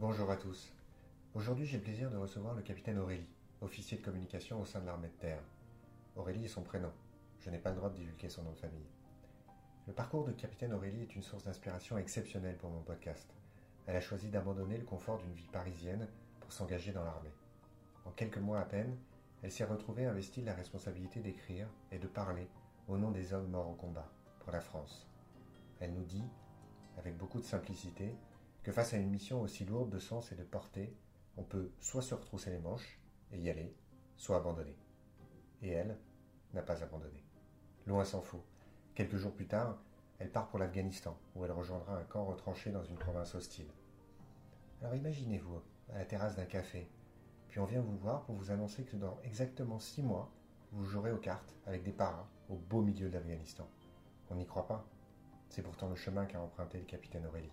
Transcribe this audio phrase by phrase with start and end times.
[0.00, 0.72] Bonjour à tous.
[1.34, 3.26] Aujourd'hui, j'ai le plaisir de recevoir le capitaine Aurélie,
[3.60, 5.42] officier de communication au sein de l'armée de terre.
[6.14, 6.92] Aurélie est son prénom.
[7.40, 8.86] Je n'ai pas le droit de divulguer son nom de famille.
[9.88, 13.28] Le parcours de capitaine Aurélie est une source d'inspiration exceptionnelle pour mon podcast.
[13.88, 16.06] Elle a choisi d'abandonner le confort d'une vie parisienne
[16.38, 17.34] pour s'engager dans l'armée.
[18.04, 18.96] En quelques mois à peine,
[19.42, 22.46] elle s'est retrouvée investie de la responsabilité d'écrire et de parler
[22.86, 24.08] au nom des hommes morts au combat,
[24.38, 25.08] pour la France.
[25.80, 26.24] Elle nous dit,
[26.98, 28.14] avec beaucoup de simplicité,
[28.72, 30.94] face à une mission aussi lourde de sens et de portée,
[31.36, 32.98] on peut soit se retrousser les manches
[33.32, 33.74] et y aller,
[34.16, 34.76] soit abandonner.
[35.62, 35.96] Et elle
[36.54, 37.24] n'a pas abandonné.
[37.86, 38.44] Loin s'en faut.
[38.94, 39.78] Quelques jours plus tard,
[40.18, 43.68] elle part pour l'Afghanistan, où elle rejoindra un camp retranché dans une province hostile.
[44.82, 45.62] Alors imaginez-vous,
[45.92, 46.90] à la terrasse d'un café,
[47.48, 50.30] puis on vient vous voir pour vous annoncer que dans exactement six mois,
[50.72, 53.68] vous jouerez aux cartes avec des paras au beau milieu de l'Afghanistan.
[54.30, 54.86] On n'y croit pas.
[55.48, 57.52] C'est pourtant le chemin qu'a emprunté le capitaine Aurélie.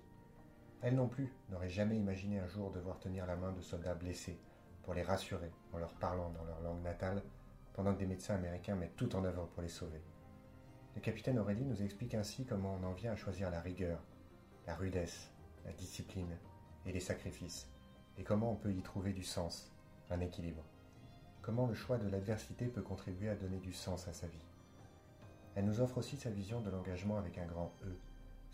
[0.82, 4.40] Elle non plus n'aurait jamais imaginé un jour devoir tenir la main de soldats blessés
[4.84, 7.24] pour les rassurer en leur parlant dans leur langue natale,
[7.74, 10.02] pendant que des médecins américains mettent tout en œuvre pour les sauver.
[10.96, 14.00] Le capitaine Aurélie nous explique ainsi comment on en vient à choisir la rigueur,
[14.68, 15.32] la rudesse,
[15.66, 16.38] la discipline
[16.86, 17.68] et les sacrifices,
[18.18, 19.72] et comment on peut y trouver du sens,
[20.10, 20.64] un équilibre.
[21.42, 24.46] Comment le choix de l'adversité peut contribuer à donner du sens à sa vie.
[25.56, 27.98] Elle nous offre aussi sa vision de l'engagement avec un grand E,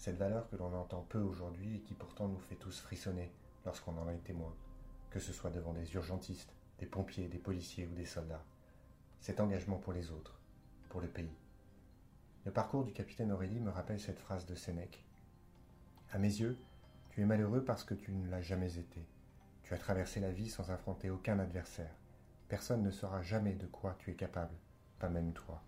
[0.01, 3.31] cette valeur que l'on entend peu aujourd'hui et qui pourtant nous fait tous frissonner
[3.65, 4.51] lorsqu'on en est témoin,
[5.11, 8.43] que ce soit devant des urgentistes, des pompiers, des policiers ou des soldats.
[9.19, 10.39] Cet engagement pour les autres,
[10.89, 11.37] pour le pays.
[12.45, 15.05] Le parcours du capitaine Aurélie me rappelle cette phrase de Sénèque.
[16.11, 16.57] À mes yeux,
[17.11, 19.05] tu es malheureux parce que tu ne l'as jamais été.
[19.61, 21.95] Tu as traversé la vie sans affronter aucun adversaire.
[22.49, 24.55] Personne ne saura jamais de quoi tu es capable,
[24.97, 25.61] pas même toi.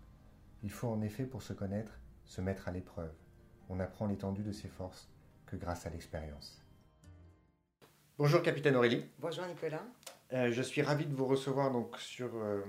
[0.64, 3.14] Il faut en effet, pour se connaître, se mettre à l'épreuve,
[3.68, 5.08] on apprend l'étendue de ses forces
[5.46, 6.64] que grâce à l'expérience.
[8.16, 9.04] Bonjour capitaine Aurélie.
[9.18, 9.82] Bonjour Nicolas.
[10.32, 12.60] Euh, je suis ravi de vous recevoir donc sur euh,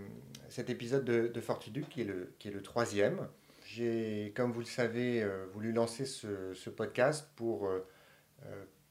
[0.49, 3.27] cet épisode de, de Fortitude qui est, le, qui est le troisième.
[3.65, 7.69] J'ai, comme vous le savez, euh, voulu lancer ce, podcast pour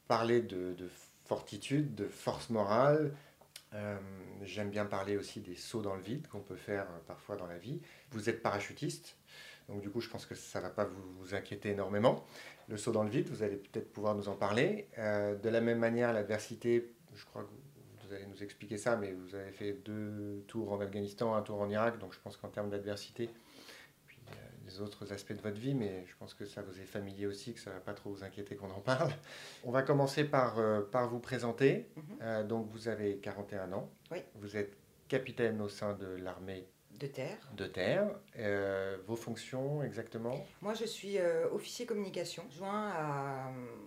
[0.08, 0.88] parler de, de,
[1.24, 3.12] fortitude, de force morale.
[4.42, 7.58] J'aime bien parler aussi des sauts dans le vide qu'on peut faire parfois dans la
[7.58, 7.80] vie.
[8.10, 9.16] Vous êtes parachutiste,
[9.68, 12.24] donc du coup, je pense que ça ne va pas vous, inquiéter énormément.
[12.68, 14.88] Le saut dans le vide, vous allez peut-être pouvoir nous en parler.
[14.98, 19.12] Euh, de la même manière, l'adversité, je crois que vous allez nous expliquer ça, mais
[19.12, 22.48] vous avez fait deux tours en Afghanistan, un tour en Irak, donc je pense qu'en
[22.48, 23.30] termes d'adversité,
[24.06, 24.32] puis euh,
[24.66, 27.54] les autres aspects de votre vie, mais je pense que ça vous est familier aussi,
[27.54, 29.12] que ça ne va pas trop vous inquiéter qu'on en parle.
[29.64, 31.88] On va commencer par, euh, par vous présenter.
[31.96, 32.46] Mhm.
[32.46, 33.90] donc vous avez 41 ans.
[34.10, 34.18] Oui.
[34.34, 34.76] Vous êtes
[35.08, 36.66] capitaine au sein de l'armée
[36.98, 37.38] de terre.
[37.56, 38.08] De terre.
[38.38, 40.46] Euh, vos fonctions exactement?
[40.62, 42.92] Moi, je suis euh, officier communication, joint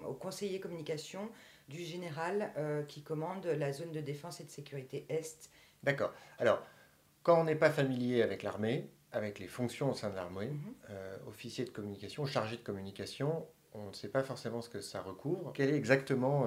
[0.05, 1.29] au conseiller communication
[1.69, 5.49] du général euh, qui commande la zone de défense et de sécurité Est.
[5.83, 6.13] D'accord.
[6.39, 6.61] Alors,
[7.23, 10.73] quand on n'est pas familier avec l'armée, avec les fonctions au sein de l'armée, mhm.
[11.27, 15.51] officier de communication, chargé de communication, on ne sait pas forcément ce que ça recouvre.
[15.53, 16.45] Quel est exactement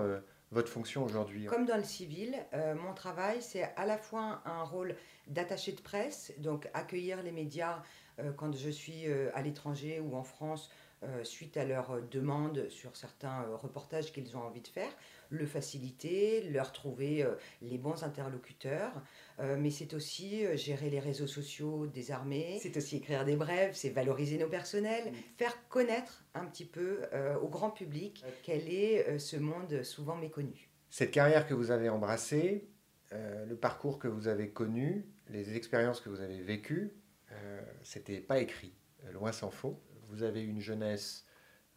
[0.50, 2.34] votre fonction aujourd'hui Comme dans le civil,
[2.76, 4.96] mon travail, c'est à la fois un rôle
[5.28, 7.82] d'attaché de presse, donc accueillir les médias
[8.20, 10.70] euh, quand je suis euh, à l'étranger ou en France
[11.02, 14.90] euh, suite à leurs demandes sur certains reportages qu'ils ont envie de faire,
[15.30, 17.24] le faciliter, leur trouver
[17.62, 18.92] les bons interlocuteurs,
[19.38, 23.90] mais c'est aussi gérer les réseaux sociaux des armées, c'est aussi écrire des brèves, c'est
[23.90, 27.00] valoriser nos personnels, faire connaître un petit peu
[27.42, 30.70] au grand public quel est ce monde souvent méconnu.
[30.90, 32.68] Cette carrière que vous avez embrassée,
[33.12, 36.92] le parcours que vous avez connu, les expériences que vous avez vécues,
[37.32, 38.72] euh, c'était pas écrit,
[39.04, 39.80] euh, loin s'en faut.
[40.08, 41.26] Vous avez une jeunesse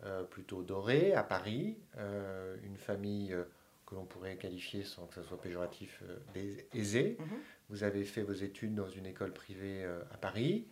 [0.03, 3.35] euh, plutôt dorée à Paris, euh, une famille
[3.93, 6.03] que l'on pourrait qualifier, sans que ce soit péjoratif,
[6.73, 7.17] aisée.
[7.19, 7.27] Mhm.
[7.69, 10.67] Vous avez fait vos études dans une école privée à Paris,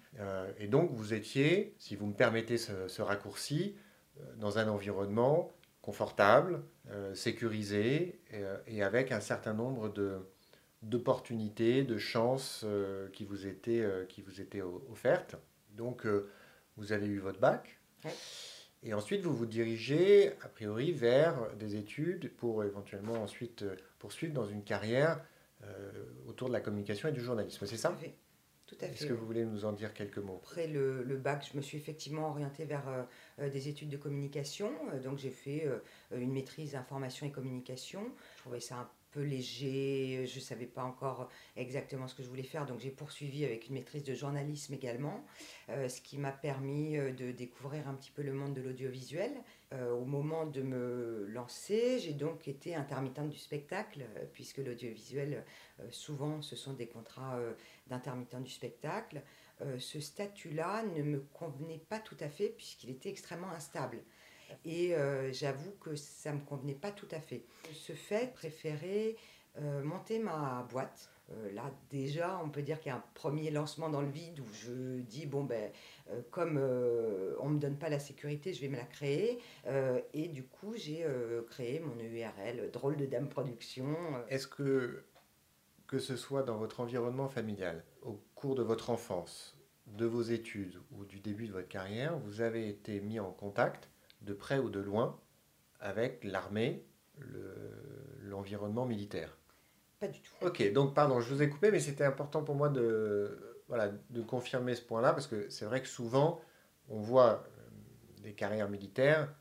[0.58, 3.76] et donc vous étiez, si vous me permettez ce, ce raccourci,
[4.38, 6.62] dans un environnement confortable,
[7.14, 8.20] sécurisé,
[8.68, 10.20] et avec un certain nombre de
[10.82, 15.36] d'opportunités, de chances euh, qui vous étaient, euh, qui vous étaient offertes.
[15.72, 16.30] Donc, euh,
[16.78, 17.80] vous avez eu votre bac.
[18.84, 23.64] Et ensuite, vous vous dirigez, a priori, vers des études pour éventuellement ensuite
[24.00, 25.24] poursuivre dans une carrière
[26.28, 27.68] autour de la communication et du journalisme.
[27.68, 27.96] C'est ça?
[28.66, 28.94] Tout à fait.
[28.94, 30.42] Est-ce que vous voulez nous en dire quelques mots?
[30.44, 33.06] Après le, le, bac, je me suis effectivement orientée vers
[33.38, 34.72] des études de communication.
[35.04, 35.70] donc j'ai fait
[36.12, 38.12] une maîtrise information et communication.
[38.38, 42.30] Je trouvais ça un peu léger, je ne savais pas encore exactement ce que je
[42.30, 45.26] voulais faire, donc j'ai poursuivi avec une maîtrise de journalisme également,
[45.70, 49.32] euh, ce qui m'a permis euh, de découvrir un petit peu le monde de l'audiovisuel,
[49.74, 55.46] Euh, au moment de me lancer, j'ai donc été intermittente du spectacle, euh, puisque l'audiovisuel,
[55.80, 57.40] euh, souvent, ce sont des contrats
[57.88, 59.22] d'intermittent du spectacle.
[59.78, 64.00] ce statut-là ne me convenait pas tout à fait, puisqu'il était extrêmement instable.
[64.66, 64.94] Et
[65.32, 67.46] j'avoue que ça ne me convenait pas tout à fait.
[67.74, 69.16] Ce fait, préférer
[69.84, 73.90] monter ma boîte euh, là, déjà, on peut dire qu'il y a un premier lancement
[73.90, 75.72] dans le vide où je dis bon, ben,
[76.10, 79.40] euh, comme euh, on ne me donne pas la sécurité, je vais me la créer.
[80.14, 81.06] et du coup, j'ai
[81.50, 83.96] créé mon URL, Drôle de Dame Production.
[84.30, 85.04] Est-ce que,
[85.88, 89.58] que ce soit dans votre environnement familial, au cours de votre enfance,
[89.88, 93.90] de vos études ou du début de votre carrière, vous avez été mis en contact,
[94.22, 95.20] de près ou de loin,
[95.80, 96.86] avec l'armée,
[98.22, 99.38] l'environnement militaire
[100.02, 100.34] pas du tout.
[100.42, 104.22] Ok, donc pardon, je vous ai coupé, mais c'était important pour moi de, voilà, de
[104.24, 106.42] confirmer ce point-là, parce que c'est vrai que souvent,
[106.90, 109.32] on voit euh, des carrières militaires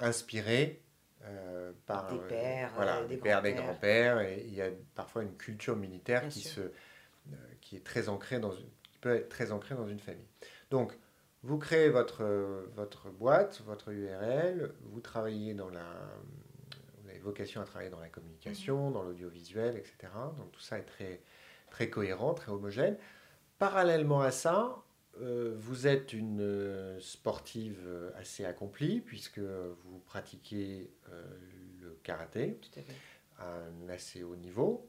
[0.00, 0.82] inspirées
[1.24, 5.22] euh, par des euh, pères, voilà, des, pères, des grands-pères, et il y a parfois
[5.22, 6.72] une culture militaire qui, se,
[7.60, 10.28] qui est très ancrée dans une, qui peut être très ancrée dans une famille.
[10.72, 10.98] Donc,
[11.42, 12.24] vous créez votre,
[12.74, 15.82] votre boîte, votre URL, vous travaillez dans la
[17.22, 18.92] vocation à travailler dans la communication, mhm.
[18.92, 20.12] dans l'audiovisuel, etc.
[20.38, 21.20] Donc tout ça est très,
[21.70, 22.96] très cohérent, très homogène.
[23.58, 24.82] Parallèlement à ça,
[25.20, 30.90] euh, vous êtes une euh, sportive euh, assez accomplie puisque vous pratiquez
[31.80, 32.58] le karaté
[33.38, 34.88] à, un assez haut niveau.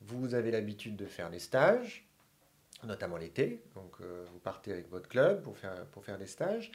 [0.00, 2.07] Vous avez l'habitude de faire des stages,
[2.84, 3.62] notamment l'été.
[3.74, 6.70] Donc vous partez avec votre club pour faire, pour faire des stages.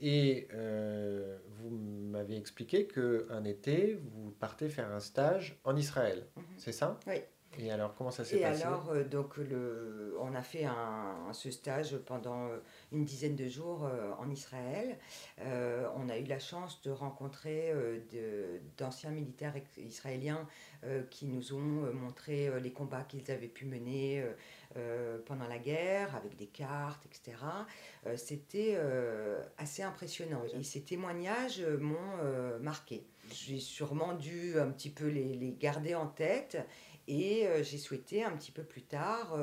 [0.00, 6.44] Et euh, vous m'avez expliqué qu'un été, vous partez faire un stage en Israël, mhm.
[6.56, 6.98] c'est ça?
[7.06, 7.16] Oui.
[7.58, 8.60] Et alors, comment ça s'est passé?
[8.60, 12.58] Et alors, euh, donc, le, on a fait un, ce stage pendant euh,
[12.92, 14.98] une dizaine de jours en Israël.
[15.40, 17.72] on a eu la chance de rencontrer
[18.76, 20.46] d'anciens militaires israéliens
[21.10, 24.32] qui nous ont montré les combats qu'ils avaient pu mener euh,
[25.24, 27.36] pendant la guerre, avec des cartes, etc.
[28.06, 30.42] Euh, c'était euh, assez impressionnant.
[30.54, 33.06] Et ces témoignages m'ont marqué.
[33.32, 36.58] J'ai sûrement dû un petit peu les, les garder en tête.
[37.10, 39.34] Et j'ai souhaité un petit peu plus tard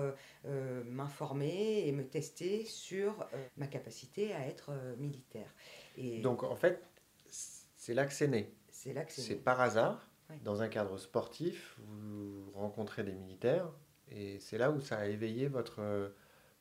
[0.44, 5.52] m'informer et me tester sur ma capacité à être militaire.
[5.98, 6.84] Et Donc en fait,
[7.26, 8.54] c'est là que c'est né.
[8.70, 10.08] C'est là que c'est C'est par hasard,
[10.44, 13.72] dans un cadre sportif, vous rencontrez des militaires
[14.12, 16.14] et c'est là où ça a éveillé votre,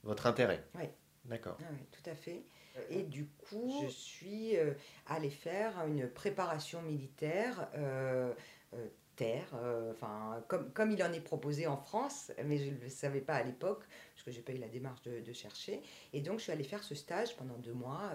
[0.02, 0.64] votre intérêt.
[0.74, 0.84] Oui.
[1.24, 1.56] D'accord.
[1.60, 2.44] Ah oui, tout à fait.
[2.90, 4.72] Et du coup, je suis euh,
[5.06, 8.32] allée faire une préparation militaire euh,
[8.74, 9.46] euh, terre,
[9.92, 13.34] enfin, comme, comme il en est proposé en France, mais je ne le savais pas
[13.34, 15.82] à l'époque, parce que je n'ai pas eu la démarche de, de, chercher.
[16.12, 18.10] Et donc, je suis allée faire ce stage pendant deux mois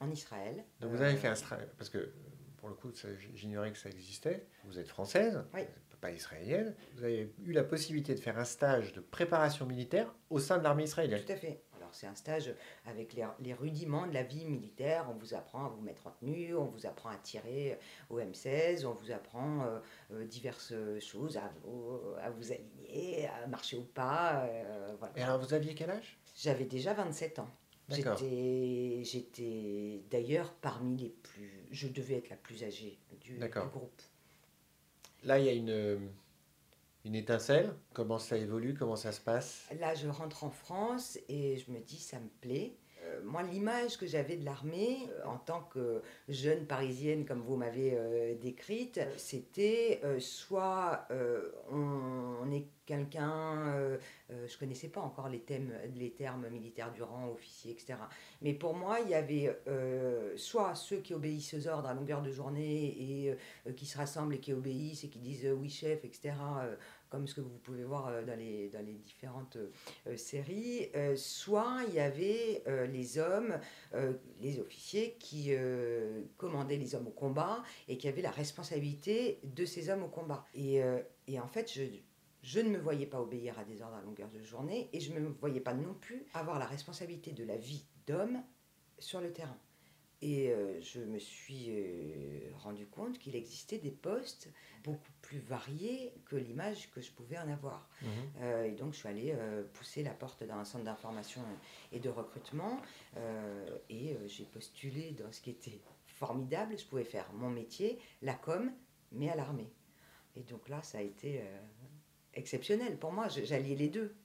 [0.00, 0.64] en Israël.
[0.80, 2.10] Donc, vous avez fait un stage, parce que
[2.56, 2.90] pour le coup,
[3.34, 4.46] j'ignorais que ça existait.
[4.64, 5.44] Vous êtes française.
[5.52, 5.60] Oui
[6.00, 10.38] pas israélienne, vous avez eu la possibilité de faire un stage de préparation militaire au
[10.38, 11.22] sein de l'armée israélienne.
[11.24, 11.62] Tout à fait.
[11.76, 12.54] Alors c'est un stage
[12.86, 15.08] avec les, rudiments de la vie militaire.
[15.10, 18.86] On vous apprend à vous mettre en tenue, on vous apprend à tirer au M16,
[18.86, 19.78] on vous apprend euh,
[20.12, 24.44] euh, diverses choses, à vous, à vous aligner, à marcher au pas.
[24.44, 26.18] Euh, Et alors vous aviez quel âge?
[26.36, 27.48] J'avais déjà 27 ans.
[27.88, 31.66] J'étais, j'étais d'ailleurs parmi les plus.
[31.72, 34.02] Je devais être la plus âgée du, du groupe.
[35.22, 36.10] Là, il y a une,
[37.04, 37.74] une étincelle.
[37.92, 38.74] Comment ça évolue?
[38.74, 39.66] Comment ça se passe?
[39.78, 42.76] Là, je rentre en France et je me dis, ça me plaît.
[43.20, 47.56] Euh, moi, l'image que j'avais de l'armée euh, en tant que jeune parisienne, comme vous
[47.56, 51.08] m'avez euh, décrite, c'était soit
[51.70, 53.98] on, est quelqu'un,
[54.28, 57.94] je connaissais pas encore les, thèmes, les termes militaires du rang, officier, etc.
[58.42, 59.56] Mais pour moi, il y avait
[60.36, 63.36] soit ceux qui obéissent aux ordres à longueur de journée
[63.66, 66.32] et qui se rassemblent et qui obéissent et qui disent oui chef, etc
[67.10, 69.56] comme ce que vous pouvez voir euh, dans les, dans les différentes
[70.06, 73.58] euh, séries, euh, soit il y avait les hommes,
[74.40, 75.50] les officiers qui
[76.36, 80.46] commandaient les hommes au combat et qui avaient la responsabilité de ces hommes au combat.
[80.54, 80.80] Et,
[81.26, 81.82] et en fait, je,
[82.42, 85.12] je ne me voyais pas obéir à des ordres à longueur de journée et je
[85.12, 88.42] ne me voyais pas non plus avoir la responsabilité de la vie d'homme
[88.98, 89.58] sur le terrain.
[90.22, 91.72] Et je me suis
[92.58, 94.48] rendu compte qu'il existait des postes
[94.84, 97.88] beaucoup plus varié que l'image que je pouvais en avoir.
[98.02, 98.08] Mhm.
[98.40, 101.42] Euh, et donc, je suis allée euh, pousser la porte dans un centre d'information
[101.92, 102.80] et de recrutement.
[103.16, 106.76] Euh, et j'ai postulé dans ce qui était formidable.
[106.76, 108.72] Je pouvais faire mon métier, la com,
[109.12, 109.72] mais à l'armée.
[110.34, 111.44] Et donc là, ça a été
[112.34, 113.28] exceptionnel pour moi.
[113.28, 114.16] J'alliais les deux.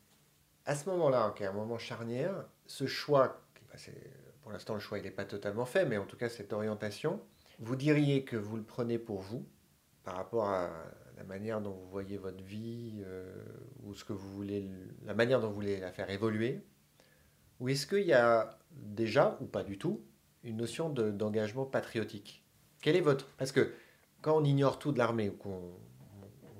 [0.65, 3.43] À ce moment-là, qui est un moment charnière, ce choix,
[4.41, 7.21] pour l'instant le choix il n'est pas totalement fait, mais en tout cas cette orientation,
[7.59, 9.45] Vous diriez que vous le prenez pour vous,
[10.05, 10.69] par rapport à
[11.17, 13.25] la manière dont vous voyez votre vie, euh,
[13.83, 14.69] ou ce que vous voulez,
[15.03, 16.61] la manière dont vous voulez la faire évoluer,
[17.59, 20.01] ou est-ce qu'il y a déjà, ou pas du tout,
[20.43, 22.45] une notion d'engagement patriotique?
[22.81, 23.73] Quel est votre Parce que
[24.21, 25.73] quand on ignore tout de l'armée ou qu'on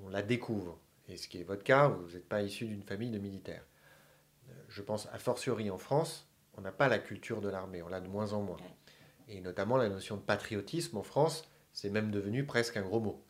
[0.04, 3.12] on la découvre, et ce qui est votre cas, vous n'êtes pas issu d'une famille
[3.12, 3.66] de militaires.
[4.70, 8.02] Je pense a fortiori en France, on n'a pas la culture de l'armée, on l'a
[8.02, 8.58] de moins en moins.
[9.28, 13.25] Et notamment la notion de patriotisme en France, c'est même devenu presque un gros mot.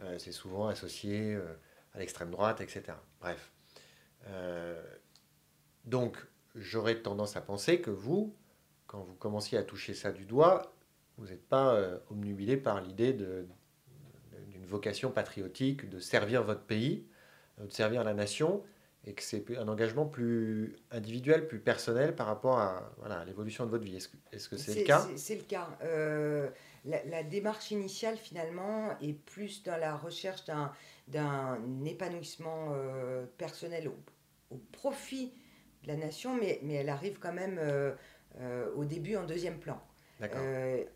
[0.00, 1.44] Euh, c'est souvent associé euh,
[1.92, 2.82] à l'extrême droite, etc.
[3.20, 3.52] Bref.
[4.28, 4.82] Euh,
[5.84, 6.16] donc,
[6.54, 8.34] j'aurais tendance à penser que vous,
[8.86, 10.74] quand vous commenciez à toucher ça du doigt,
[11.16, 11.76] vous n'êtes pas
[12.10, 17.08] omnubilé par l'idée d'une vocation patriotique, de servir votre pays,
[17.58, 18.62] de servir la nation,
[19.04, 23.70] et que c'est un engagement plus individuel, plus personnel par rapport à voilà, l'évolution de
[23.70, 23.96] votre vie.
[23.96, 25.06] Est-ce que c'est le cas?
[25.16, 25.68] C'est le cas.
[25.82, 26.50] Euh,
[26.88, 30.44] la, démarche initiale, finalement, est plus dans la recherche
[31.08, 33.88] d'un épanouissement euh, personnel
[34.50, 35.32] au, profit
[35.82, 37.94] de la nation, mais, mais elle arrive quand même euh,
[38.74, 39.80] au début en deuxième plan.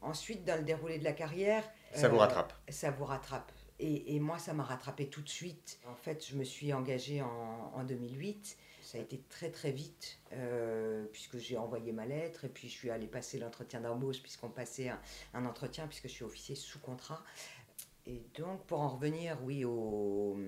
[0.01, 1.63] ensuite, dans le déroulé de la carrière...
[1.95, 3.53] Ça vous rattrape Ça vous rattrape.
[3.79, 5.81] Et, moi, ça m'a rattrapé tout de suite.
[5.89, 8.57] En fait, je me suis engagée en, 2008.
[8.93, 12.75] Ça a été très très vite, euh, puisque j'ai envoyé ma lettre et puis je
[12.75, 14.93] suis allée passer l'entretien d'embauche, puisqu'on passait
[15.33, 17.25] un, entretien, puisque je suis officier sous contrat.
[18.05, 20.39] Et donc, pour en revenir, oui, au,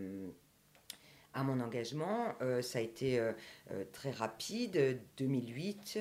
[1.32, 3.32] à mon engagement, euh, ça a été euh,
[3.92, 5.00] très rapide.
[5.16, 5.98] 2008,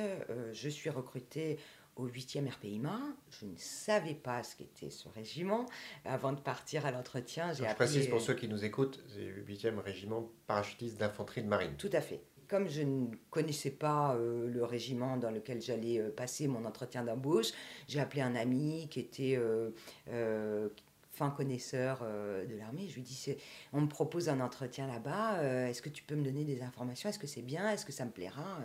[0.52, 1.60] je suis recrutée
[1.96, 3.00] au 8e RPIMA.
[3.40, 5.66] Je ne savais pas ce qu'était ce régiment.
[6.04, 9.46] Avant de partir à l'entretien, j'ai Je précise pour ceux qui nous écoutent, c'est le
[9.46, 11.76] 8e régiment parachutiste d'infanterie de marine.
[11.78, 12.22] Tout à fait.
[12.54, 17.04] Comme je ne connaissais pas euh, le régiment dans lequel j'allais euh, passer mon entretien
[17.04, 17.48] d'embauche,
[17.88, 20.70] j'ai appelé un ami qui était euh,
[21.10, 22.88] fin connaisseur de l'armée.
[22.90, 23.36] Je lui dis,
[23.72, 27.10] on me propose un entretien là-bas, est-ce que tu peux me donner des informations?
[27.10, 27.72] Est-ce que c'est bien?
[27.72, 28.60] Est-ce que ça me plaira?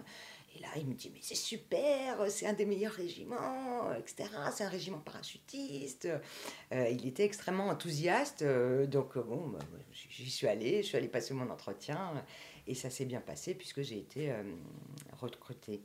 [0.55, 4.29] Et là, il me dit, mais c'est super, c'est un des meilleurs régiments, etc.
[4.55, 6.09] C'est un régiment parachutiste.
[6.73, 8.45] Il était extrêmement enthousiaste.
[8.87, 9.59] Donc, bon, bah,
[9.93, 12.23] j'y suis allée, je suis allée passer mon entretien.
[12.69, 14.33] Et ça s'est bien passé puisque j'ai été
[15.13, 15.83] recrutée.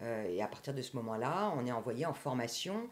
[0.00, 2.88] et à partir de ce moment-là, on est envoyé en formation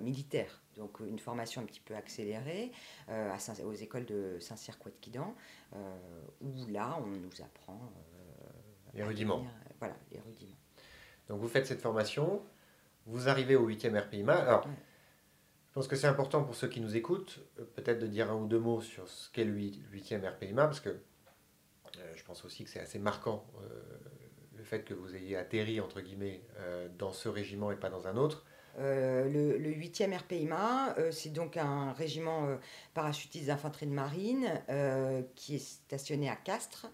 [0.00, 0.60] militaire.
[0.76, 2.72] Donc, une formation un petit peu accélérée
[3.08, 5.34] à aux écoles de Saint-Cyr-Couette-Quidan,
[6.40, 7.80] où là, on nous apprend.
[8.94, 9.46] les rudiments
[9.78, 10.56] voilà, les rudiments.
[11.28, 12.42] Donc vous faites cette formation,
[13.06, 14.34] vous arrivez au 8e RPIMA.
[14.34, 18.30] Alors, je pense que c'est important pour ceux qui nous écoutent, euh, peut-être de dire
[18.30, 21.02] un ou deux mots sur ce qu'est le 8e RPIMA, parce que euh,
[22.14, 23.80] je pense aussi que c'est assez marquant euh,
[24.56, 26.42] le fait que vous ayez atterri, entre guillemets,
[26.98, 28.46] dans ce régiment et pas dans un autre.
[28.78, 32.56] le, le, 8e RPIMA, c'est donc un régiment
[32.94, 34.62] parachutiste d'infanterie de marine
[35.34, 36.86] qui est stationné à Castres.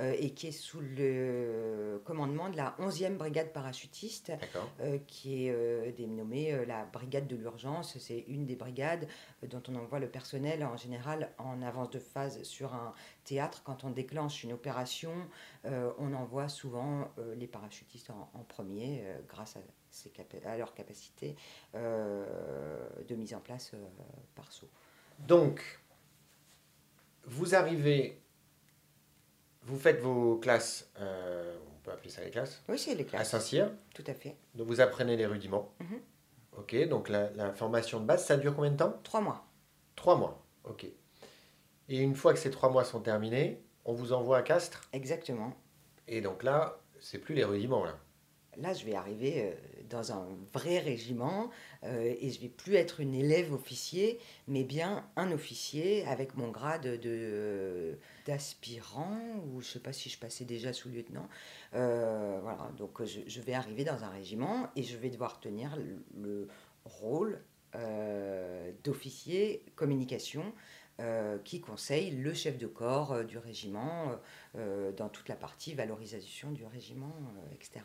[0.00, 4.32] Euh, et qui est sous le commandement de la 11e brigade parachutiste,
[4.80, 7.96] euh, qui est euh, dénommée la brigade de l'urgence.
[7.98, 9.06] C'est une des brigades
[9.48, 13.62] dont on envoie le personnel en général en avance de phase sur un théâtre.
[13.64, 15.12] Quand on déclenche une opération,
[15.64, 21.36] on envoie souvent les parachutistes en, premier grâce à, à leur capacité
[21.74, 23.72] de mise en place
[24.34, 24.68] par saut.
[25.26, 25.80] Donc,
[27.24, 28.23] vous arrivez
[29.64, 33.22] vous faites vos classes, euh, on peut appeler ça les classes Oui, c'est les classes.
[33.22, 34.36] À Saint-Cyr Tout à fait.
[34.54, 35.74] Donc vous apprenez les rudiments.
[35.80, 36.00] Mhm.
[36.56, 39.00] Ok, donc la, formation de base, ça dure combien de temps?
[39.02, 39.46] Trois mois.
[39.96, 40.86] Trois mois, ok.
[41.88, 44.88] Et une fois que ces trois mois sont terminés, on vous envoie à Castres?
[44.92, 45.52] Exactement.
[46.06, 47.98] Et donc là, c'est plus les rudiments, là
[48.56, 49.54] là, je vais arriver euh,
[49.94, 51.50] dans un vrai régiment
[51.84, 56.50] euh, et je vais plus être une élève officier, mais bien un officier avec mon
[56.50, 57.94] grade de euh,
[58.26, 61.28] d'aspirant ou je sais pas si je passais déjà sous lieutenant.
[61.72, 65.76] voilà, donc je, vais arriver dans un régiment et je vais devoir tenir
[66.16, 66.48] le,
[66.84, 67.40] rôle
[68.82, 70.52] d'officier communication.
[71.44, 74.12] qui conseille le chef de corps du régiment
[74.96, 77.16] dans toute la partie valorisation du régiment,
[77.52, 77.80] etc.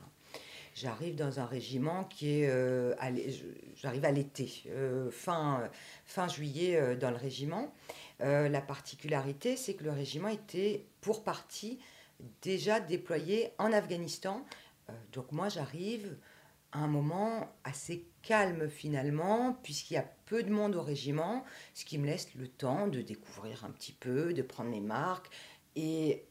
[0.80, 2.50] J'arrive dans un régiment qui est.
[2.50, 2.96] Euh,
[3.76, 5.70] j'arrive à l'été, euh, fin,
[6.06, 7.74] fin juillet euh, dans le régiment.
[8.22, 11.80] la particularité, c'est que le régiment était pour partie
[12.42, 14.46] déjà déployé en Afghanistan.
[15.12, 16.18] donc moi, j'arrive
[16.72, 21.44] à un moment assez calme finalement, puisqu'il y a peu de monde au régiment,
[21.74, 25.30] ce qui me laisse le temps de découvrir un petit peu, de prendre mes marques.
[25.76, 26.26] Et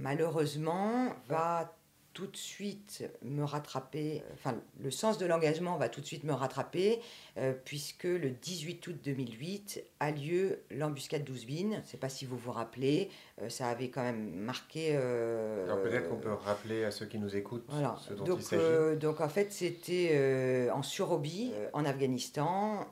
[0.00, 1.77] malheureusement, va
[2.18, 6.32] tout de suite me rattraper, enfin le sens de l'engagement va tout de suite me
[6.32, 6.98] rattraper,
[7.36, 11.74] euh, puisque le 18 août 2008 a lieu l'embuscade d'Ouzbine.
[11.74, 13.08] Je ne sais pas si vous vous rappelez,
[13.40, 14.96] euh, ça avait quand même marqué...
[14.96, 17.96] Euh, Alors peut-être qu'on peut rappeler à ceux qui nous écoutent voilà.
[18.00, 18.98] ce dont donc, il s'agit.
[18.98, 22.88] donc en fait c'était en Surobie, en Afghanistan,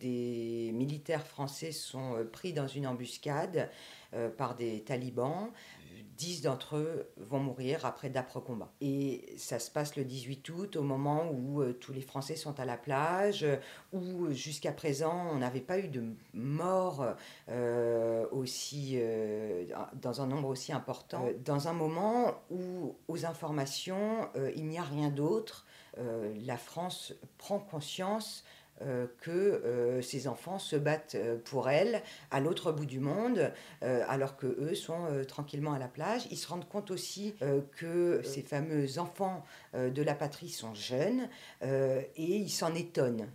[0.00, 3.68] des militaires français sont pris dans une embuscade
[4.38, 5.50] par des talibans.
[6.22, 8.70] 10 d'entre eux vont mourir après d'âpres combats.
[8.80, 12.60] Et ça se passe le 18 août, au moment où euh, tous les Français sont
[12.60, 13.44] à la plage,
[13.92, 17.04] où jusqu'à présent on n'avait pas eu de morts
[17.48, 19.64] euh, aussi, euh,
[20.00, 25.10] dans un nombre aussi important, dans un moment où aux informations il n'y a rien
[25.10, 25.66] d'autre.
[25.96, 28.61] la France prend conscience euh,
[29.20, 34.36] que euh, ces enfants se battent euh, pour elle à l'autre bout du monde, alors
[34.36, 36.26] que eux sont tranquillement à la plage.
[36.30, 37.34] Ils se rendent compte aussi
[37.76, 41.28] que ces fameux enfants de la patrie sont jeunes
[41.62, 43.28] et ils s'en étonnent.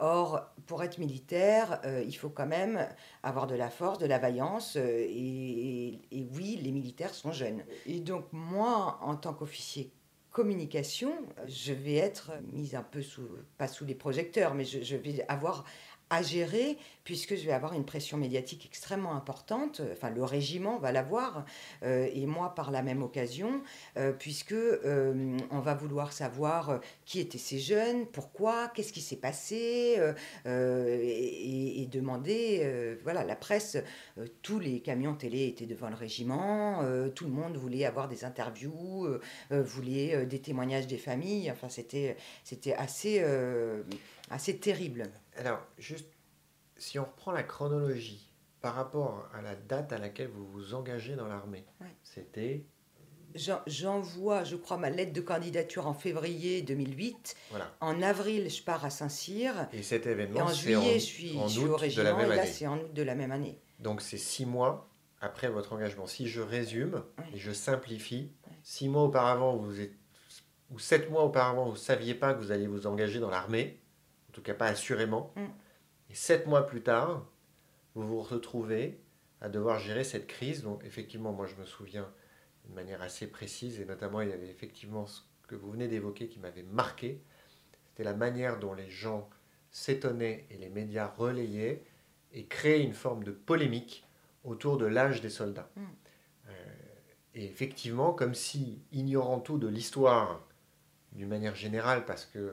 [0.00, 2.86] or, pour être militaire, il faut quand même
[3.22, 7.62] avoir de la force, de la vaillance, et, et oui, les militaires sont jeunes.
[7.86, 9.92] Et donc moi, en tant qu'officier
[10.34, 11.12] communication,
[11.46, 15.24] je vais être mise un peu sous, pas sous les projecteurs, mais je, je vais
[15.28, 15.64] avoir
[16.22, 19.82] gérer puisque je vais avoir une pression médiatique extrêmement importante.
[19.92, 21.44] Enfin, le régiment va l'avoir
[21.82, 23.62] euh, et moi par la même occasion,
[23.96, 29.16] euh, puisque euh, on va vouloir savoir qui étaient ces jeunes, pourquoi, qu'est-ce qui s'est
[29.16, 30.00] passé,
[30.46, 32.96] et, et, demander.
[33.02, 33.76] voilà, la presse,
[34.42, 36.82] tous les camions télé étaient devant le régiment,
[37.14, 39.06] tout le monde voulait avoir des interviews,
[39.50, 41.50] voulait des témoignages des familles.
[41.50, 42.16] Enfin, c'était
[42.74, 43.20] assez
[44.60, 45.10] terrible.
[45.36, 46.08] Alors, juste,
[46.76, 51.16] si on reprend la chronologie par rapport à la date à laquelle vous vous engagez
[51.16, 51.64] dans l'armée,
[52.02, 52.64] c'était
[53.66, 57.34] J'envoie, je crois, ma lettre de candidature en février 2008.
[57.50, 57.74] Voilà.
[57.80, 59.66] En avril, je pars à Saint-Cyr.
[59.72, 62.20] Et cet événement, et en juillet, je suis, je suis au régiment.
[62.20, 63.58] et là, c'est en août de la même année.
[63.80, 64.88] Donc, c'est six mois
[65.20, 66.06] après votre engagement.
[66.06, 67.02] Si je résume
[67.34, 68.30] et je simplifie,
[68.62, 69.94] six mois auparavant, vous êtes,
[70.70, 73.80] ou sept mois auparavant, vous ne saviez pas que vous alliez vous engager dans l'armée
[73.80, 73.83] en
[74.34, 75.32] tout cas pas assurément.
[75.36, 75.46] Mm.
[76.10, 77.26] Et sept mois plus tard,
[77.94, 79.00] vous vous retrouvez
[79.40, 80.62] à devoir gérer cette crise.
[80.62, 82.10] Donc effectivement, moi je me souviens
[82.64, 86.28] d'une manière assez précise, et notamment il y avait effectivement ce que vous venez d'évoquer
[86.28, 87.22] qui m'avait marqué.
[87.88, 89.28] C'était la manière dont les gens
[89.70, 91.84] s'étonnaient et les médias relayaient
[92.32, 94.04] et créaient une forme de polémique
[94.42, 95.70] autour de l'âge des soldats.
[95.76, 95.82] Mm.
[96.48, 96.52] Euh,
[97.34, 100.46] et effectivement, comme si, ignorant tout de l'histoire,
[101.12, 102.52] d'une manière générale, parce que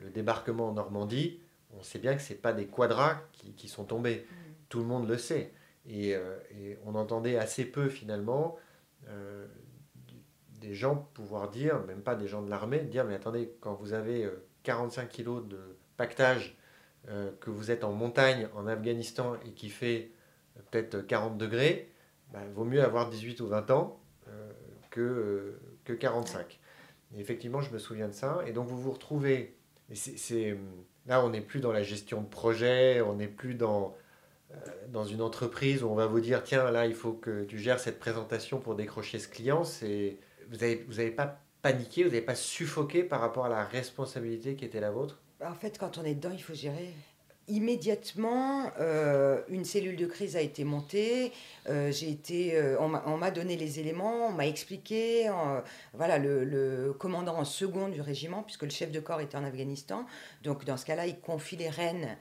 [0.00, 1.40] le débarquement en Normandie,
[1.78, 3.20] on sait bien que ce pas des quadras
[3.56, 4.26] qui, sont tombés.
[4.28, 4.34] Mm.
[4.68, 5.52] Tout le monde le sait.
[5.88, 8.56] Euh, et, on entendait assez peu finalement
[9.08, 9.46] euh,
[10.60, 13.92] des gens pouvoir dire, même pas des gens de l'armée, dire mais attendez, quand vous
[13.92, 14.28] avez
[14.62, 15.58] 45 euh, kilos de
[15.96, 16.56] pactage,
[17.40, 20.10] que vous êtes en montagne en Afghanistan et qui fait
[20.70, 21.90] peut-être 40 degrés,
[22.30, 23.98] bah, vaut mieux avoir 18 ou 20 ans
[24.90, 26.60] que, que 45.
[27.14, 28.42] Et effectivement, je me souviens de ça.
[28.46, 29.56] Et donc vous vous retrouvez
[29.94, 30.56] c'est,
[31.06, 33.96] là, on n'est plus dans la gestion de projet, on n'est plus dans,
[34.52, 34.56] euh,
[34.88, 37.80] dans une entreprise où on va vous dire tiens, là, il faut que tu gères
[37.80, 39.64] cette présentation pour décrocher ce client.
[39.64, 40.18] C'est,
[40.50, 44.54] vous n'avez vous avez pas paniqué, vous n'avez pas suffoqué par rapport à la responsabilité
[44.54, 45.20] qui était la vôtre?
[45.44, 46.92] En fait, quand on est dedans, il faut gérer
[47.48, 51.32] immédiatement, euh, une cellule de crise a été montée.
[51.68, 55.30] Euh, j'ai été, euh, on m'a donné les éléments, on m'a expliqué.
[55.94, 60.06] voilà, le, commandant en second du régiment, puisque le chef de corps était en Afghanistan.
[60.42, 62.16] Donc, dans ce cas-là, il confie les rênes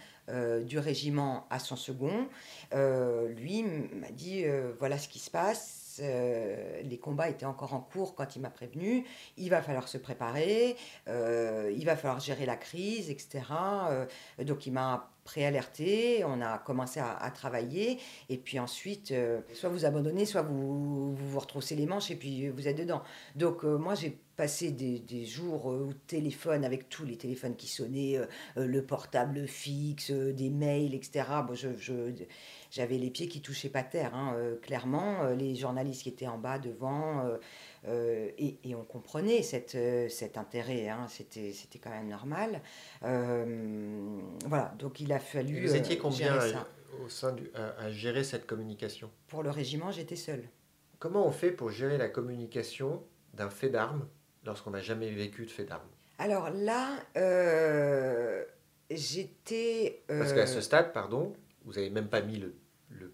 [0.66, 2.28] du régiment à son second.
[2.74, 4.46] lui m'a dit
[4.78, 8.50] voilà ce qui se passe euh, les combats étaient encore en cours quand il m'a
[8.50, 9.06] prévenu.
[9.38, 10.76] Il va falloir se préparer,
[11.08, 13.42] euh, il va falloir gérer la crise, etc.
[13.90, 14.06] Euh,
[14.44, 19.14] donc il m'a préalerté, on a commencé à, travailler, et puis ensuite,
[19.54, 23.04] soit vous abandonnez, soit vous, vous, retroussez les manches, et puis vous êtes dedans.
[23.36, 28.20] Donc moi, j'ai passé des, jours au téléphone avec tous les téléphones qui sonnaient,
[28.56, 31.26] le portable fixe, des mails, etc.
[31.46, 32.14] Bon, je, je
[32.72, 35.24] j'avais les pieds qui touchaient pas terre, hein, euh, clairement.
[35.24, 37.26] Euh, les journalistes qui étaient en bas, devant,
[37.88, 39.78] euh, et, et, on comprenait cette,
[40.10, 42.62] cet intérêt, hein, c'était, c'était quand même normal.
[43.02, 45.66] voilà, donc il a fallu.
[45.66, 46.38] vous étiez combien
[47.04, 49.10] au sein du, à, gérer cette communication?
[49.28, 50.44] Pour le régiment, j'étais seule.
[51.00, 54.06] Comment on fait pour gérer la communication d'un fait d'armes?
[54.44, 57.00] Lorsqu'on n'a jamais vécu de fait d'armes Alors là,
[58.90, 60.04] j'étais.
[60.08, 61.34] Parce qu'à ce stade, pardon,
[61.66, 62.54] vous n'avez même pas mis le,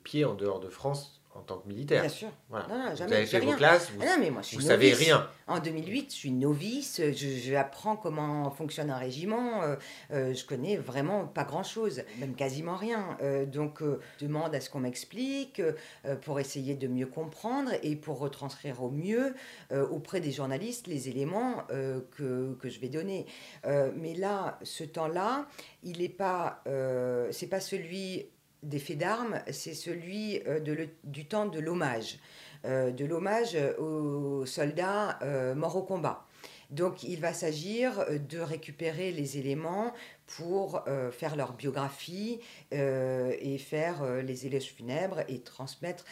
[0.04, 2.02] pied en dehors de France en tant que militaire.
[2.02, 2.30] Bien sûr.
[2.50, 2.68] Voilà.
[2.68, 4.64] Non, non, vous avez fait vos classes, vous, Ah non, mais moi, je suis vous
[4.64, 5.06] savez novice.
[5.06, 5.30] rien.
[5.48, 9.76] En 2008, je suis novice, je, je apprends comment fonctionne un régiment, euh,
[10.12, 13.18] euh, je connais vraiment pas grand-chose, même quasiment rien.
[13.22, 17.72] Euh, donc, euh, je demande à ce qu'on m'explique euh, pour essayer de mieux comprendre
[17.84, 19.36] et pour retranscrire au mieux
[19.72, 23.26] euh, auprès des journalistes les éléments euh, que, que je vais donner.
[23.66, 25.48] Euh, mais là, ce temps-là,
[25.84, 28.26] il n'est pas, euh, c'est pas celui
[28.66, 32.20] des faits d'armes, c'est celui euh, de le- du temps de l'hommage
[32.66, 36.26] euh, de l'hommage aux soldats euh, morts au combat.
[36.72, 39.94] Donc il va s'agir euh, de récupérer les éléments
[40.26, 42.40] pour euh, faire leur biographie
[42.74, 46.06] euh, et faire euh, les éloges funèbres et transmettre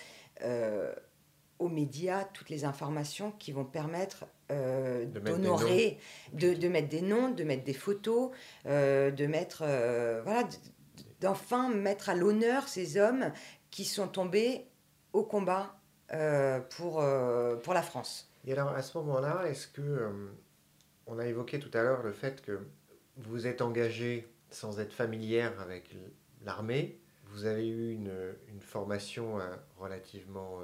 [0.44, 0.94] euh,
[1.60, 5.98] aux médias toutes les informations qui vont permettre euh, d'honorer,
[6.34, 8.30] de, de mettre des noms, de mettre des photos,
[8.68, 10.44] euh, de mettre, euh, voilà,
[11.24, 13.32] d'enfin mettre à l'honneur ces hommes
[13.72, 14.68] qui sont tombés
[15.14, 15.80] au combat
[16.12, 18.30] euh, pour, euh, pour la France.
[18.46, 19.82] Et alors, à ce moment-là, est-ce que.
[19.82, 20.10] euh,
[21.06, 22.60] on a évoqué tout à l'heure le fait que
[23.18, 25.90] vous êtes engagé sans être familière avec
[26.46, 26.98] l'armée.
[27.26, 28.14] Vous avez eu une,
[28.48, 29.38] une formation
[29.78, 30.62] relativement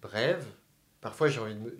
[0.00, 0.46] brève.
[1.00, 1.76] Parfois, j'ai envie de.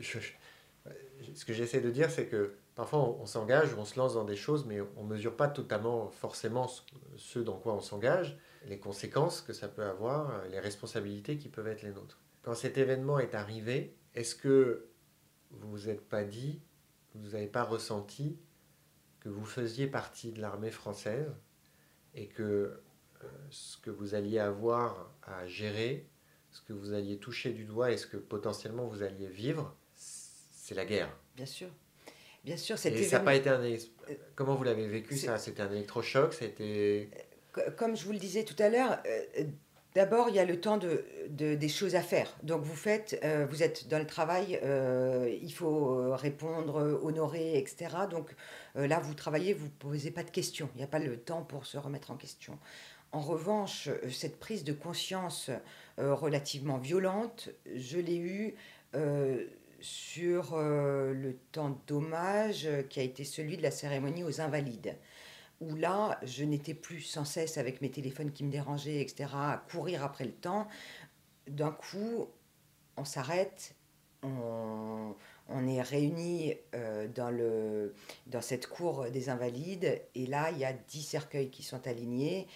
[1.35, 4.37] ce que j'essaie de dire, c'est que parfois, on, s'engage, on se lance dans des
[4.37, 6.81] choses, mais on ne mesure pas totalement forcément ce,
[7.19, 11.51] ce dans quoi on s'engage, les conséquences que ça peut avoir, euh, les responsabilités qui
[11.51, 12.19] peuvent être les nôtres.
[12.41, 14.89] Quand cet événement est arrivé, est-ce que
[15.51, 16.63] vous vous êtes pas dit,
[17.15, 18.39] vous n'avez pas ressenti
[19.21, 21.31] que vous faisiez partie de l'armée française
[22.15, 26.09] et que euh, ce que vous alliez avoir à gérer,
[26.51, 30.75] ce que vous alliez toucher du doigt et ce que potentiellement vous alliez vivre, c'est
[30.75, 31.15] la guerre?
[31.37, 31.69] Bien sûr.
[32.45, 33.63] Bien sûr, cet Et ça n'a pas été un...
[33.63, 33.91] élec-
[34.35, 35.39] Comment vous l'avez vécu ça?
[35.39, 37.11] C'était un électrochoc C'était...
[37.53, 39.45] Co- Comme je vous le disais tout à l'heure, euh,
[39.95, 42.35] d'abord, il y a le temps de, de- des choses à faire.
[42.43, 46.99] Donc, vous faites, euh, vous êtes dans le travail, euh, il faut euh, répondre, euh,
[47.03, 47.89] honorer, etc.
[48.11, 48.35] Donc,
[48.77, 50.69] euh, là, vous travaillez, vous ne posez pas de questions.
[50.75, 52.59] Il n'y a pas le temps pour se remettre en question.
[53.13, 55.51] En revanche, euh, cette prise de conscience
[55.99, 58.55] euh, relativement violente, je l'ai eue
[58.95, 59.45] euh,
[59.81, 64.97] sur euh, le temps d'hommage euh, qui a été celui de la cérémonie aux Invalides
[65.61, 69.63] où là, je n'étais plus sans cesse avec mes téléphones qui me dérangeaient, etc., à
[69.71, 70.67] courir après le temps.
[71.49, 72.29] D'un coup,
[72.97, 73.75] on s'arrête,
[74.23, 75.15] on,
[75.69, 77.93] est réunis euh, dans, le,
[78.27, 82.47] dans cette cour des Invalides, et là, il y a dix cercueils qui sont alignés.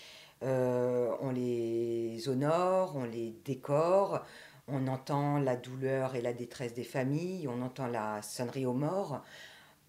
[0.41, 4.25] On les honore, on les décore,
[4.67, 9.23] on entend la douleur et la détresse des familles, on entend la sonnerie aux morts.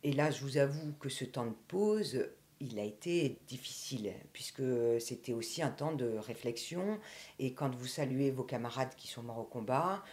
[0.04, 2.26] Et là, je vous avoue que ce temps de pause,
[2.60, 4.64] il a été difficile, puisque
[5.00, 7.00] c'était aussi un temps de réflexion.
[7.40, 10.04] Et quand vous saluez vos camarades qui sont morts au combat,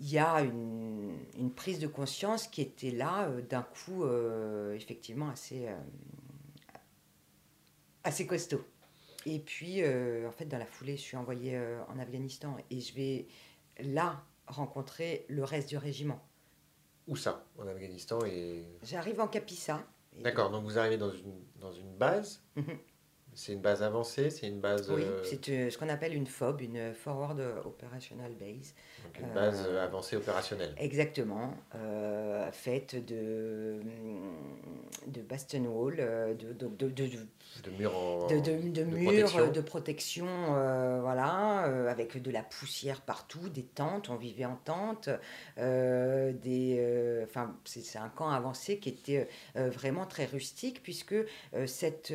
[0.00, 5.28] il y a une, prise de conscience qui était là, euh, d'un coup, euh, effectivement,
[5.28, 5.76] assez, euh,
[8.02, 8.64] assez costaud.
[9.26, 12.80] Et puis, euh, en fait, dans la foulée, je suis envoyée euh, en Afghanistan et
[12.80, 13.26] je vais
[13.80, 16.20] là rencontrer le reste du régiment.
[17.06, 18.64] Où ça En Afghanistan et...
[18.82, 19.84] J'arrive en Capissa.
[20.18, 22.42] Et- D'accord, donc vous arrivez dans une, dans une base.
[23.34, 24.90] C'est une base avancée, c'est une base...
[24.90, 28.74] Oui, euh, c'est euh, ce qu'on appelle une FOB, une Forward Operational Base.
[29.04, 30.74] donc une euh, base euh, avancée opérationnelle.
[30.76, 31.54] Exactement,
[32.52, 33.80] faite de,
[35.06, 37.06] de bastion wall, de, de, de, de,
[37.64, 38.26] De murs en...
[38.26, 39.52] de, de, murs, protection.
[39.52, 40.26] de protection,
[41.00, 45.08] voilà, avec de la poussière partout, des tentes, on vivait en tente,
[45.56, 51.14] des, enfin, c'est un camp avancé qui était vraiment très rustique puisque
[51.66, 52.12] cette,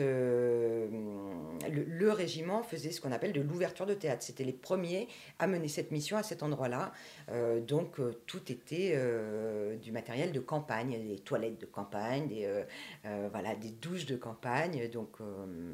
[1.72, 4.24] le, le régiment faisait ce qu'on appelle de l'ouverture de théâtre.
[4.24, 5.08] C'était les premiers
[5.40, 6.92] à mener cette mission à cet endroit-là.
[7.30, 12.46] Euh, donc euh, tout était euh, du matériel de campagne, des toilettes de campagne, des,
[12.46, 12.64] euh,
[13.06, 15.74] euh, voilà, des douches de campagne, donc euh,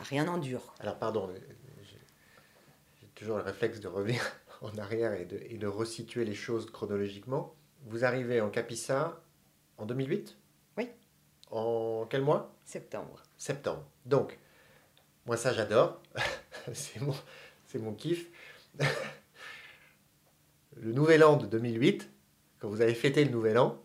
[0.00, 0.74] rien n'en dure.
[0.80, 1.38] Alors pardon, euh,
[1.82, 1.98] j'ai
[3.00, 4.20] j'ai toujours le réflexe de revenir
[4.62, 7.54] en arrière et de, et de resituer les choses chronologiquement.
[7.86, 9.20] Vous arrivez en Capissa
[9.78, 10.36] en 2008
[10.78, 10.88] Oui.
[11.50, 12.52] En quel mois?
[12.64, 13.22] Septembre.
[13.36, 13.84] Septembre.
[14.06, 14.38] Donc,
[15.26, 16.00] moi ça j'adore.
[16.72, 17.00] c'est
[17.80, 18.26] mon, kiff.
[20.76, 22.10] le nouvel an de 2008,
[22.58, 23.82] quand vous avez fêté le nouvel an,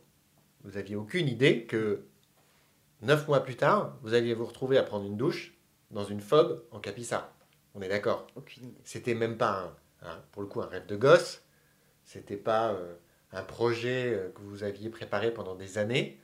[0.64, 2.06] vous n'aviez aucune idée que
[3.02, 5.54] neuf mois plus tard, vous alliez vous retrouver à prendre une douche
[5.90, 7.34] dans une fob en Capissa.
[7.74, 8.28] On est d'accord?
[8.36, 8.74] Aucune.
[8.84, 11.42] C'était même pas, un, un- pour le coup, un rêve de gosse.
[12.04, 12.96] C'était pas euh,
[13.32, 16.20] un projet euh, que vous aviez préparé pendant des années.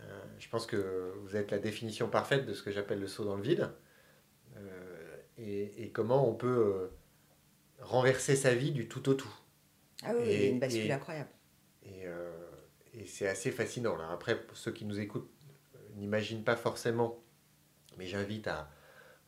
[0.00, 3.24] Euh, je pense que vous êtes la définition parfaite de ce que j'appelle le saut
[3.24, 3.70] dans le vide.
[5.40, 6.88] Et, et comment on peut euh,
[7.80, 9.32] renverser sa vie du tout au tout.
[10.02, 11.30] Ah oui, Et- une bascule et- incroyable.
[11.84, 12.30] Et, euh,
[12.94, 13.96] et c'est assez fascinant.
[13.96, 14.10] Là.
[14.10, 15.30] Après, pour ceux qui nous écoutent,
[15.76, 17.22] euh, n'imaginent pas forcément,
[17.98, 18.70] mais j'invite à...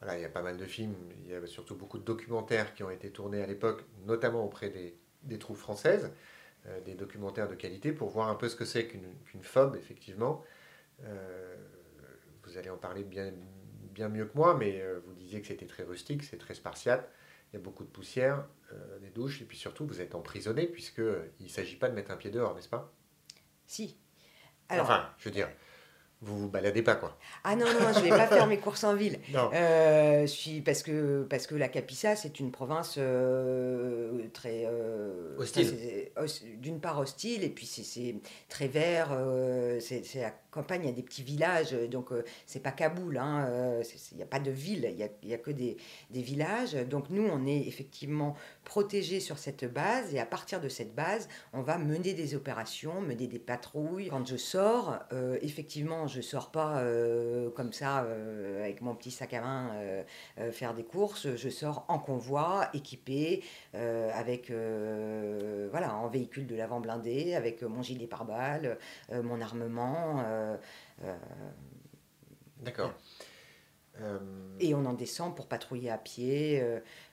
[0.00, 0.94] Voilà, il y a pas mal de films,
[1.24, 4.70] il y a surtout beaucoup de documentaires qui ont été tournés à l'époque, notamment auprès
[4.70, 6.12] des, des troupes françaises,
[6.66, 10.44] euh, des documentaires de qualité, pour voir un peu ce que c'est qu'une phobe, effectivement.
[11.04, 11.56] Euh,
[12.44, 13.32] vous allez en parler bien,
[13.92, 17.08] bien mieux que moi, mais euh, vous disiez que c'était très rustique, c'est très spartiate,
[17.52, 20.66] il y a beaucoup de poussière, euh, des douches, et puis surtout, vous êtes emprisonné,
[20.66, 21.04] puisqu'il
[21.44, 22.92] ne s'agit pas de mettre un pied dehors, n'est-ce pas?
[23.66, 23.96] Si.
[24.68, 25.48] Alors, Enfin, je veux dire,
[26.22, 27.18] vous vous baladez pas, quoi.
[27.44, 29.18] ah non, non, je vais pas faire mes courses en ville.
[29.32, 29.50] Non.
[29.52, 36.10] Euh, suis parce que parce que la Capissa c'est une province euh, très euh, Hostile.
[36.58, 38.14] D'une part hostile et puis c'est-
[38.48, 39.08] très vert.
[39.10, 43.18] euh, c'est campagne, il y a des petits villages, donc euh, c'est pas Kaboul.
[43.18, 45.76] hein, euh, Il n'y a pas de ville, il y a, que des,
[46.10, 46.74] villages.
[46.88, 51.28] Donc nous on est effectivement protégés sur cette base et à partir de cette base
[51.52, 54.08] on va mener des opérations, mener des patrouilles.
[54.08, 59.10] Quand je sors, euh, effectivement, je sors pas euh, comme ça euh, avec mon petit
[59.10, 60.02] sac à main euh,
[60.38, 61.34] euh, faire des courses.
[61.34, 63.42] Je sors en convoi, équipé,
[63.74, 68.78] euh, avec euh, voilà, en véhicule de l'avant blindé, avec mon gilet pare-balles,
[69.12, 70.22] euh, mon armement.
[70.42, 70.56] Euh,
[71.04, 71.16] euh,
[72.58, 72.92] D'accord.
[74.58, 76.62] Et on en descend pour patrouiller à pied.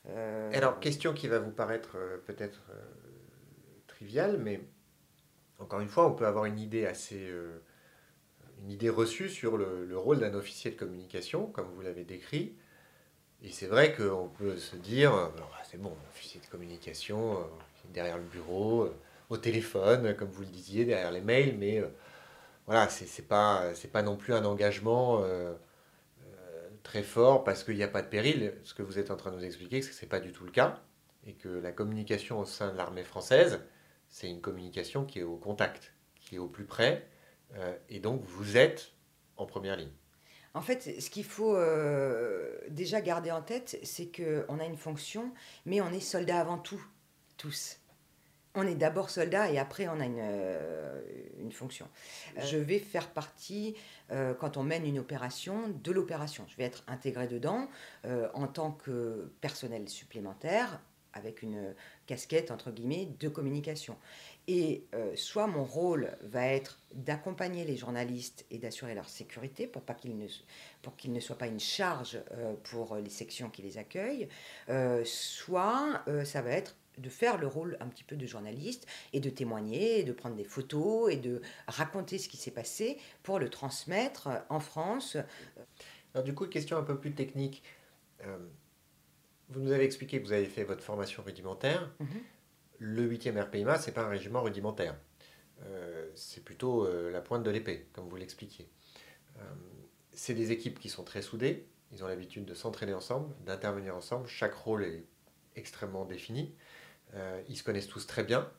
[0.08, 2.62] euh, alors, question qui va vous paraître peut-être
[3.88, 4.62] triviale, mais
[5.60, 7.32] encore une fois, on peut avoir une idée assez.
[8.62, 12.56] une idée reçue sur le, le rôle d'un officier de communication, comme vous l'avez décrit.
[13.44, 17.38] Et c'est vrai qu'on peut se dire, bon, bah, c'est bon, officier de communication,
[17.94, 18.90] derrière le bureau,
[19.30, 21.84] au téléphone, comme vous le disiez, derrière les mails, mais
[22.70, 25.56] voilà, c'est pas, pas non plus un engagement euh,
[26.22, 28.54] euh, très fort parce qu'il n'y a pas de péril.
[28.64, 30.32] Ce que vous êtes en train de nous expliquer, c'est que ce n'est pas du
[30.32, 30.80] tout le cas
[31.26, 33.62] et que la communication au sein de l'armée française,
[34.08, 37.08] c'est une communication qui est au contact, qui est au plus près,
[37.56, 38.92] euh, et donc vous êtes
[39.36, 39.92] en première ligne.
[40.54, 41.58] En fait, ce qu'il faut
[42.70, 45.34] déjà garder en tête, c'est qu'on a une fonction,
[45.66, 46.86] mais on est soldat avant tout,
[47.38, 47.79] tous.
[48.60, 51.02] On est d'abord soldat et après on a une, euh,
[51.40, 51.88] une fonction.
[52.38, 53.74] Je vais faire partie,
[54.12, 56.46] euh, quand on mène une opération, de l'opération.
[56.50, 57.70] Je vais être intégré dedans
[58.06, 60.82] euh, en tant que personnel supplémentaire
[61.14, 61.74] avec une
[62.06, 63.98] casquette, entre guillemets, de communication.
[64.48, 69.84] Et euh, soit mon rôle va être d'accompagner les journalistes et d'assurer leur sécurité pour
[69.84, 70.28] pas qu'ils ne,
[70.82, 74.28] pour qu'ils ne soient pas une charge euh, pour les sections qui les accueillent,
[74.70, 78.88] euh, soit euh, ça va être de faire le rôle un petit peu de journaliste
[79.14, 82.98] et de témoigner, et de prendre des photos et de raconter ce qui s'est passé
[83.24, 85.18] pour le transmettre en France.
[86.14, 87.64] Alors du coup, question un peu plus technique.
[88.26, 88.38] Euh,
[89.50, 91.92] vous nous avez expliqué que vous avez fait votre formation rudimentaire.
[92.00, 92.08] Mhm.
[92.80, 94.98] Le 8e RPIMA, c'est pas un régiment rudimentaire.
[95.64, 98.70] Euh, c'est plutôt euh, la pointe de l'épée, comme vous l'expliquiez.
[100.12, 101.66] C'est des équipes qui sont très soudées.
[101.94, 104.28] Ils ont l'habitude de s'entraîner ensemble, d'intervenir ensemble.
[104.28, 105.06] Chaque rôle est
[105.56, 106.54] extrêmement défini.
[107.16, 108.50] Euh, ils se connaissent tous très bien.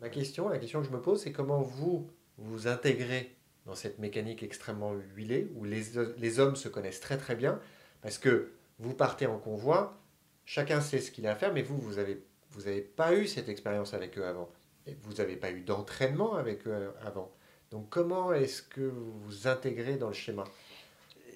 [0.00, 3.34] Ma question, la question que je me pose, c'est comment vous vous intégrez
[3.66, 7.60] dans cette mécanique extrêmement huilée où les, hommes se connaissent très très bien
[8.00, 10.00] parce que vous partez en convoi,
[10.44, 13.26] chacun sait ce qu'il a à faire, mais vous, vous n'avez vous avez pas eu
[13.26, 14.50] cette expérience avec eux avant.
[14.86, 17.30] Et vous n'avez pas eu d'entraînement avec eux avant.
[17.70, 20.44] Donc comment est-ce que vous vous intégrez dans le schéma?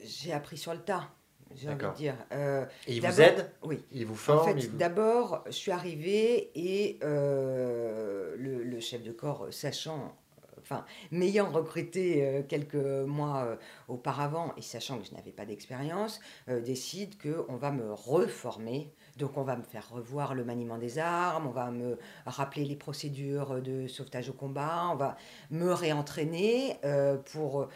[0.05, 1.11] J'ai appris sur le tas,
[1.57, 2.15] j'ai envie de dire.
[2.33, 3.85] Euh, Et ils vous aident oui.
[3.93, 9.03] Ils vous En forment fait, vous- d'abord, je suis arrivée et euh, le, le chef
[9.03, 10.15] de corps, sachant,
[10.61, 13.57] enfin, m'ayant recruté euh, quelques mois euh,
[13.88, 18.93] auparavant et sachant que je n'avais pas d'expérience, euh, décide qu'on va me reformer.
[19.19, 22.77] Donc, on va me faire revoir le maniement des armes, on va me rappeler les
[22.77, 25.17] procédures de sauvetage au combat, on va
[25.51, 27.69] me réentraîner euh, pour.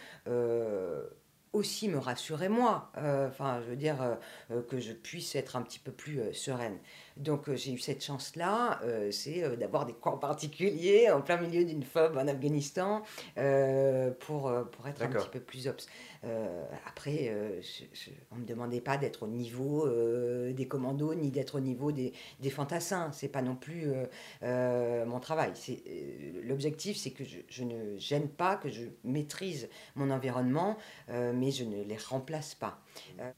[1.52, 4.14] Aussi me rassurer moi, Euh, enfin je veux dire euh,
[4.50, 6.78] euh, que je puisse être un petit peu plus sereine.
[7.16, 8.80] Donc j'ai eu cette chance-là,
[9.10, 13.02] c'est d'avoir des cours particuliers en plein milieu d'une phobe en Afghanistan
[14.20, 15.86] pour, pour être un petit peu plus ops.
[16.26, 17.60] Euh, après, euh,
[18.32, 21.92] on ne me demandait pas d'être au niveau euh, des commandos ni d'être au niveau
[21.92, 23.12] des, des fantassins.
[23.12, 23.92] C'est pas non plus
[24.42, 25.52] mon travail.
[26.44, 30.76] L'objectif, c'est que je, ne gêne pas, que je maîtrise mon environnement,
[31.08, 32.82] mais je ne les remplace pas.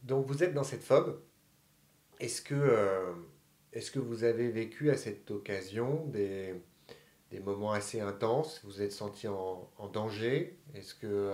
[0.02, 1.20] Donc vous êtes dans cette phobe.
[2.20, 3.14] Est-ce que,
[3.72, 6.54] est-ce que vous avez vécu à cette occasion des,
[7.44, 8.60] moments assez intenses?
[8.64, 10.58] Vous êtes senti en, en danger?
[10.74, 11.32] Est-ce que,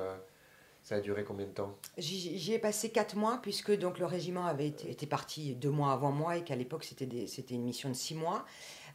[0.84, 4.44] Ça a duré combien de temps J'y ai passé quatre mois, puisque donc le régiment
[4.44, 7.06] avait été, parti deux mois avant moi et qu'à l'époque c'était
[7.54, 8.44] une mission de six mois.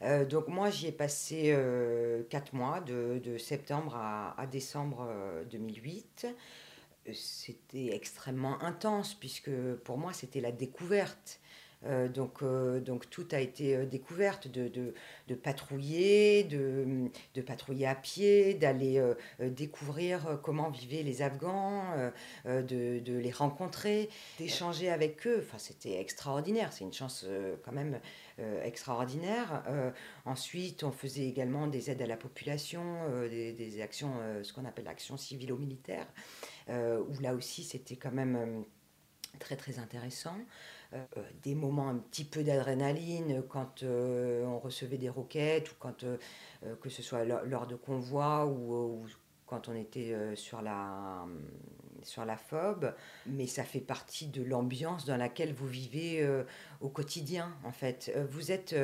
[0.04, 5.12] Euh, donc moi j'y ai passé euh, quatre mois, de, septembre à, à décembre
[5.49, 6.28] 2008.
[7.12, 9.52] C'était extrêmement intense, puisque
[9.84, 11.39] pour moi c'était la découverte.
[11.86, 17.88] Euh, donc, euh, donc tout a été euh, découverte, de, de, patrouiller, de, de, patrouiller
[17.88, 19.02] à pied, d'aller
[19.39, 22.12] découvrir comment vivaient les Afghans,
[22.46, 25.44] de, les rencontrer, d'échanger avec eux.
[25.46, 27.26] Enfin, c'était extraordinaire, c'est une chance
[27.63, 28.00] quand même
[28.63, 29.63] extraordinaire.
[30.26, 32.84] ensuite, on faisait également des aides à la population,
[33.30, 34.13] des, des, actions,
[34.44, 36.08] ce qu'on appelle l'action civilo-militaire,
[36.70, 38.65] où là aussi c'était quand même
[39.38, 40.36] très très intéressant.
[40.93, 41.06] Euh,
[41.43, 46.17] des moments un petit peu d'adrénaline quand euh, on recevait des roquettes ou quand euh,
[46.82, 49.06] que ce soit lors de convois ou,
[49.45, 51.25] quand on était sur la
[52.04, 52.93] sur la phobe,
[53.25, 56.23] mais ça fait partie de l'ambiance dans laquelle vous vivez
[56.82, 58.15] au quotidien en fait.
[58.30, 58.75] Vous êtes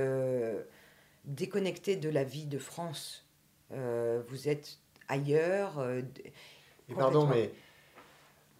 [1.23, 3.27] déconnecté de la vie de France.
[3.69, 5.85] vous êtes ailleurs.
[6.95, 7.51] pardon, mais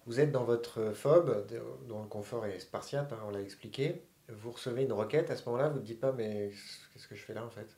[0.06, 1.48] vous êtes dans votre fob,
[1.88, 4.04] dont le confort est spartiate, hein, on l'a expliqué.
[4.30, 6.52] Vous recevez une requête, à ce moment-là, vous ne dites pas, mais
[6.94, 7.76] qu'est-ce que je fais là en fait?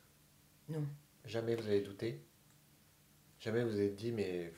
[0.69, 0.83] Non.
[1.25, 2.21] Jamais vous avez douté
[3.39, 4.51] Jamais vous avez dit, mais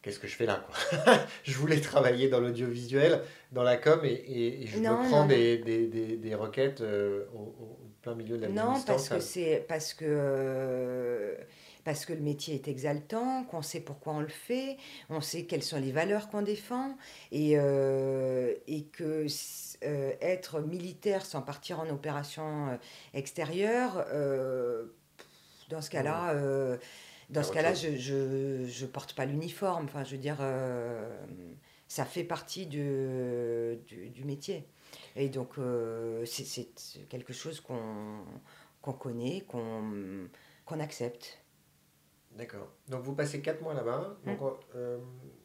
[0.00, 1.16] qu'est-ce que je fais là quoi?
[1.44, 5.86] Je voulais travailler dans l'audiovisuel, dans la com, et, je me prends des, des,
[6.16, 9.64] des, requêtes euh, au, plein milieu de la Non, parce que c'est.
[9.66, 10.04] Parce que.
[10.06, 11.34] Euh,
[11.84, 14.78] parce que le métier est exaltant, qu'on sait pourquoi on le fait,
[15.10, 16.96] on sait quelles sont les valeurs qu'on défend,
[17.30, 19.26] et, euh, et que
[19.84, 22.76] euh, être militaire sans partir en opération euh,
[23.12, 24.06] extérieure,
[25.68, 26.34] dans ce cas-là,
[27.30, 29.84] dans ce cas-là, je, je, je, porte pas l'uniforme.
[29.84, 30.38] Enfin, je veux dire,
[31.88, 34.66] ça fait partie du, du, métier.
[35.16, 35.54] Et donc,
[36.24, 36.68] c'est
[37.08, 38.24] quelque chose qu'on
[38.82, 40.28] qu'on connaît, qu'on
[40.66, 41.43] qu'on accepte.
[42.34, 42.68] D'accord.
[42.88, 44.16] Donc vous passez quatre mois là-bas.
[44.26, 44.36] Hum.
[44.74, 44.98] euh,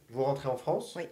[0.09, 0.95] vous rentrez en France.
[0.95, 1.03] Oui.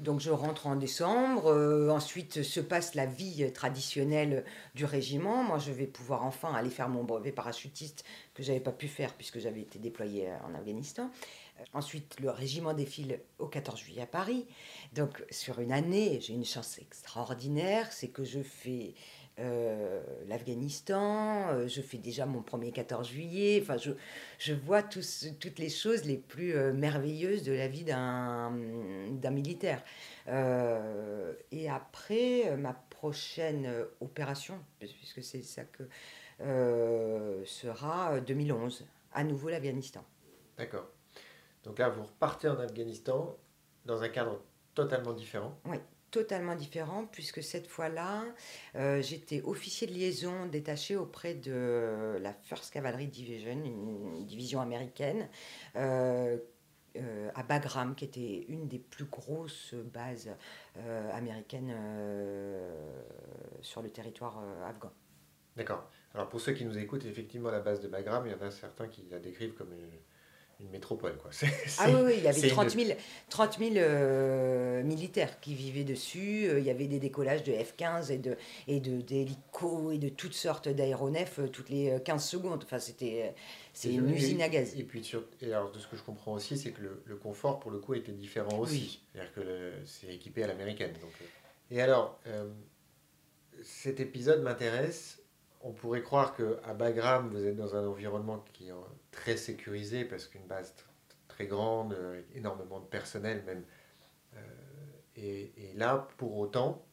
[0.00, 1.46] Donc je rentre en décembre.
[1.46, 5.42] Euh, ensuite se passe la vie traditionnelle du régiment.
[5.42, 8.04] Moi, je vais pouvoir enfin aller faire mon brevet parachutiste
[8.34, 11.10] que j'avais pas pu faire puisque j'avais été déployé en Afghanistan.
[11.58, 14.46] Euh, ensuite, le régiment défile au 14 juillet à Paris.
[14.92, 18.94] Donc sur une année, j'ai une chance extraordinaire, c'est que je fais
[19.40, 23.92] euh, l'Afghanistan, euh, je fais déjà mon premier 14 juillet, enfin je,
[24.38, 28.50] je vois tous, toutes les choses les plus euh, merveilleuses de la vie d'un
[29.30, 29.82] militaire.
[30.26, 35.84] et après, ma prochaine opération, puisque c'est ça que
[37.44, 40.04] sera 2011, à nouveau l'Afghanistan.
[40.56, 40.88] D'accord.
[41.64, 43.36] Donc là, vous repartez en Afghanistan
[43.84, 44.40] dans un cadre
[44.74, 45.58] totalement différent.
[45.64, 45.78] Oui
[46.10, 48.24] totalement différent puisque cette fois-là,
[48.76, 55.28] euh, j'étais officier de liaison détaché auprès de la First Cavalry Division, une division américaine.
[55.76, 56.38] Euh,
[56.96, 60.30] euh, à Bagram, qui était une des plus grosses bases
[61.12, 61.72] américaines
[63.60, 64.90] sur le territoire afghan.
[65.54, 65.88] D'accord.
[66.14, 68.50] Alors pour ceux qui nous écoutent, effectivement, la base de Bagram, il y en a
[68.50, 69.90] certains qui la décrivent comme une,
[70.60, 71.16] une métropole.
[71.18, 71.30] Quoi.
[71.78, 72.98] ah oui, oui, il y avait 30 000,
[73.30, 76.46] 30 000 militaires qui vivaient dessus.
[76.46, 80.08] Euh, il y avait des décollages de F-15 et de et de d'hélicos et de
[80.08, 82.62] toutes sortes d'aéronefs euh, toutes les 15 euh, secondes.
[82.64, 83.34] Enfin, c'était
[83.72, 84.74] c'est une usine à gaz.
[84.76, 87.16] Et puis sur, et alors de ce que je comprends aussi, c'est que le, le,
[87.16, 89.00] confort pour le coup était différent aussi.
[89.12, 90.92] C'est-à-dire que c'est équipé à l'américaine.
[91.00, 91.12] Donc,
[91.70, 92.18] et alors,
[93.62, 95.18] cet épisode m'intéresse
[95.62, 98.70] on pourrait croire qu'à Bagram, vous êtes dans un environnement qui
[99.18, 100.74] très sécurisé parce qu'une base
[101.26, 103.64] très grande, euh, énormément de personnel même.
[104.36, 104.40] Euh,
[105.16, 106.86] et, là, pour autant,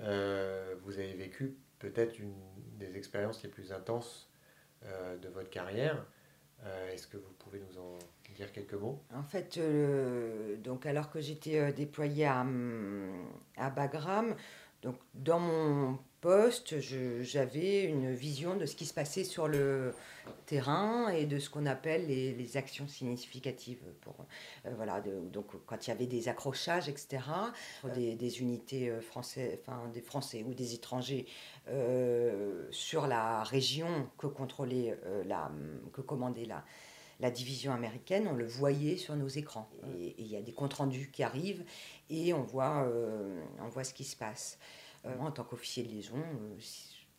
[0.00, 2.34] euh, vous avez vécu peut-être une
[2.78, 4.28] des expériences les plus intenses
[5.22, 6.06] de votre carrière.
[6.90, 7.98] Est-ce que vous pouvez nous en
[8.34, 9.02] dire quelques mots?
[9.14, 9.60] En fait,
[10.62, 12.46] donc alors que j'étais déployé à,
[13.58, 14.34] à Bagram,
[14.82, 16.80] donc dans mon poste,
[17.22, 19.94] j'avais une vision de ce qui se passait sur le
[20.46, 23.82] terrain et de ce qu'on appelle les, actions significatives.
[24.00, 24.14] Pour,
[24.66, 27.22] euh, voilà, donc quand il y avait des accrochages, etc.,
[27.94, 31.26] des, des unités euh, français, enfin, des Français ou des étrangers
[31.68, 35.50] euh, sur la région que contrôlait, la,
[35.92, 36.64] que commandait la,
[37.20, 39.70] la division américaine, on le voyait sur nos écrans.
[39.98, 41.64] Et il y a des comptes rendus qui arrivent
[42.08, 42.90] et on voit,
[43.60, 44.58] on voit ce qui se passe.
[45.06, 46.56] Euh, en tant qu'officier de liaison, euh,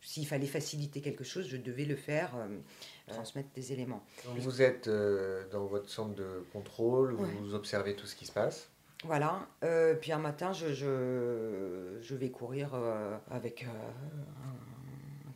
[0.02, 2.60] s'il fallait faciliter quelque chose, je devais le faire, euh,
[3.08, 4.04] transmettre des éléments.
[4.26, 8.70] vous êtes dans votre centre de contrôle, vous observez tout ce qui se passe?
[9.04, 9.48] Voilà.
[9.64, 14.81] Euh, puis un matin, je, je, je vais courir euh, avec euh, un,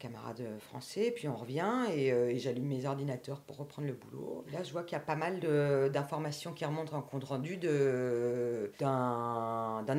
[0.06, 3.94] un camarade français, puis on revient et, euh, et j'allume mes ordinateurs pour reprendre le
[3.94, 4.46] boulot.
[4.52, 5.40] Là, je vois qu'il y a pas mal
[5.92, 8.80] d'informations qui remontent en compte rendu d'un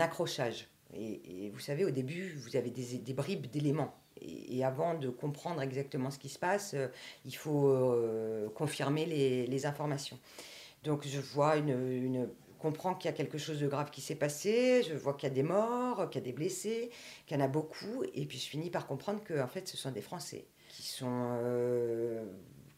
[0.00, 0.68] accrochage.
[0.94, 3.94] Et, vous savez, au début, vous avez des, des bribes d'éléments.
[4.20, 6.88] Et, avant de comprendre exactement ce qui se passe, euh,
[7.24, 10.18] il faut euh, confirmer les, les informations.
[10.84, 12.28] Donc je vois une, une
[12.58, 15.32] comprends qu'il y a quelque chose de grave qui s'est passé, je vois qu'il y
[15.32, 16.90] a des morts, qu'il y a des blessés,
[17.26, 19.76] qu'il y en a beaucoup, et puis je finis par comprendre que en fait ce
[19.76, 21.06] sont des Français qui sont
[21.42, 22.24] euh,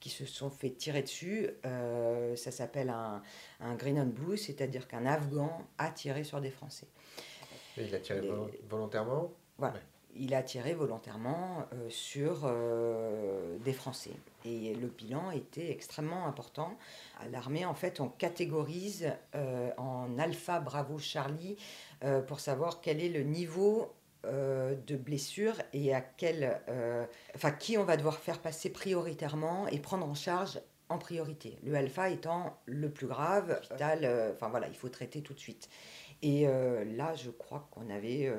[0.01, 1.49] qui se sont fait tirer dessus.
[1.67, 3.23] Euh, ça s'appelle un,
[3.61, 6.87] un green on blue, c'est-à-dire qu'un Afghan a tiré sur des Français.
[7.77, 9.33] Et il a tiré Les- volontairement?
[9.57, 9.75] Voilà.
[9.75, 9.81] Ouais.
[10.21, 14.17] Il a tiré volontairement euh, sur euh, des Français.
[14.45, 16.77] Et le bilan était extrêmement important.
[17.21, 21.57] À l'armée, en fait, on catégorise euh, en alpha, bravo, Charlie
[22.29, 23.93] pour savoir quel est le niveau
[24.23, 26.61] de blessure et à quel,
[27.59, 31.59] qui on va devoir faire passer prioritairement et prendre en charge en priorité.
[31.65, 35.69] Le alpha étant le plus grave, enfin voilà, il faut traiter tout de suite.
[36.23, 38.33] Et là, je crois qu'on avait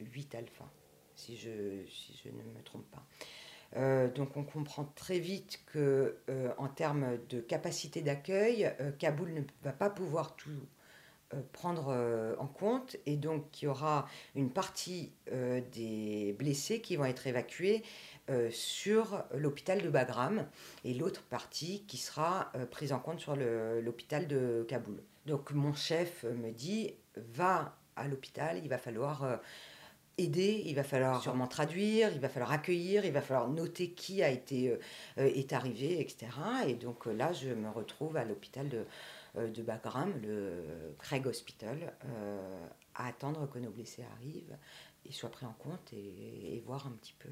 [0.00, 0.70] 8 alphas,
[1.14, 3.04] si je, si je ne me trompe pas.
[3.76, 9.34] Euh, donc on comprend très vite que euh, en termes de capacité d'accueil, euh, Kaboul
[9.34, 10.50] ne va pas pouvoir tout
[11.52, 11.94] prendre
[12.38, 17.82] en compte et donc qu'il y aura une partie des blessés qui vont être évacués
[18.48, 20.46] sur l'hôpital de Bagram
[20.86, 25.02] et l'autre partie qui sera prise en compte sur l'hôpital de Kaboul.
[25.26, 29.38] Donc mon chef me dit va à l'hôpital, il va falloir
[30.18, 34.22] aider, il va falloir sûrement traduire, il va falloir accueillir, il va falloir noter qui
[34.22, 34.78] a été euh,
[35.18, 36.26] euh, est arrivé, etc.
[36.66, 38.84] Et donc euh, là, je me retrouve à l'hôpital de,
[39.36, 44.56] de Bagram, le Craig Hospital, euh, à attendre que nos blessés arrivent
[45.06, 47.30] et soient pris en compte et, et voir un petit peu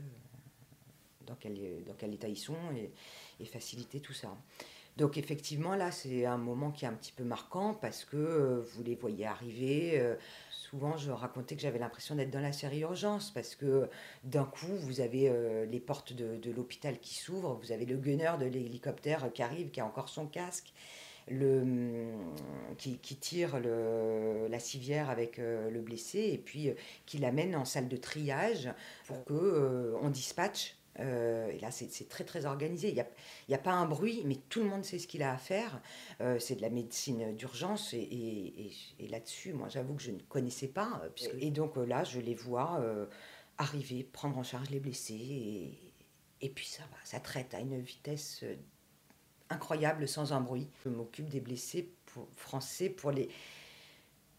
[1.26, 2.92] dans quel, dans quel état ils sont et,
[3.40, 4.36] et faciliter tout ça.
[4.96, 8.60] Donc effectivement, là, c'est un moment qui est un petit peu marquant parce que euh,
[8.62, 9.98] vous les voyez arriver.
[10.00, 10.14] euh,
[10.76, 13.88] souvent, je racontais que j'avais l'impression d'être dans la série Urgence parce que
[14.24, 18.32] d'un coup, vous avez euh, les portes de, l'hôpital qui s'ouvrent, vous avez le gunner
[18.38, 20.74] de l'hélicoptère qui arrive, qui a encore son casque,
[21.28, 22.34] le, hum,
[22.76, 26.74] qui, tire la civière avec euh, le blessé et puis euh,
[27.06, 28.68] qui l'amène en salle de triage
[29.06, 30.75] pour que on dispatche.
[31.00, 32.88] Euh, et là, c'est très très organisé.
[32.88, 33.04] Il
[33.48, 35.80] n'y a, pas un bruit, mais tout le monde sait ce qu'il a à faire.
[36.20, 38.72] Euh, c'est de la médecine d'urgence et, et- et-
[39.04, 41.00] et là-dessus, moi, j'avoue que je ne connaissais pas.
[41.04, 43.06] euh, puisque- et donc là, je les vois euh,
[43.58, 45.92] arriver, prendre en charge les blessés et,
[46.46, 48.44] et puis ça va, ça traite à une vitesse
[49.48, 50.68] incroyable sans un bruit.
[50.84, 53.28] Je m'occupe des blessés pour- français pour les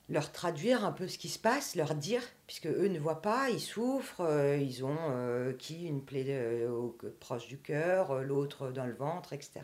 [0.10, 3.50] leur traduire un peu ce qui se passe, leur dire, puisque eux ne voient pas,
[3.50, 8.72] ils souffrent, euh, ils ont euh, qui une plaie euh, au- proche du cœur, l'autre
[8.72, 9.62] dans le ventre, etc.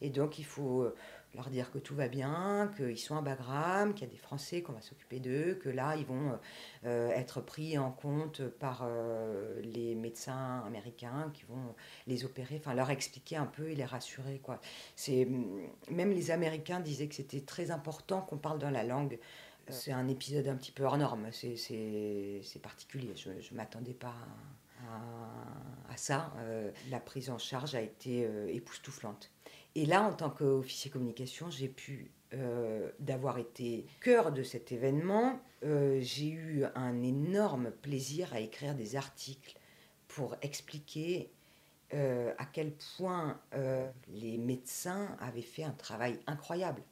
[0.00, 0.86] Et donc il faut
[1.34, 4.62] leur dire que tout va bien, qu'ils sont à Bagram, qu'il y a des Français,
[4.62, 6.38] qu'on va s'occuper d'eux, que là ils vont
[6.84, 8.86] être pris en compte par
[9.62, 11.74] les médecins américains qui vont
[12.06, 14.38] les opérer, enfin leur expliquer un peu et les rassurer.
[14.42, 14.60] Quoi.
[14.96, 15.26] C'est,
[15.90, 19.18] même les Américains disaient que c'était très important qu'on parle dans la langue
[19.68, 24.14] c'est un épisode un petit peu hors norme, c'est- particulier, je ne m'attendais pas
[25.90, 26.32] à, ça.
[26.38, 29.30] Euh, la prise en charge a été euh, époustouflante.
[29.74, 35.40] Et là, en tant qu'officier communication, j'ai pu, euh, d'avoir été cœur de cet événement,
[35.64, 39.56] euh, j'ai eu un énorme plaisir à écrire des articles
[40.08, 41.30] pour expliquer
[41.94, 46.82] euh, à quel point euh, les médecins avaient fait un travail incroyable.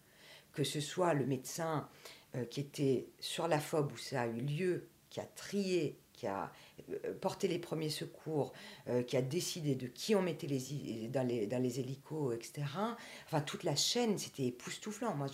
[0.53, 1.89] Que ce soit le médecin
[2.37, 6.27] euh, qui était sur la FOB où ça a eu lieu, qui a trié, qui
[6.27, 6.51] a
[6.91, 8.53] euh, porté les premiers secours,
[8.89, 12.67] euh, qui a décidé de qui on mettait les, dans, les, dans les hélicos, etc.
[13.27, 15.15] Enfin, toute la chaîne, c'était époustouflant.
[15.15, 15.27] Moi,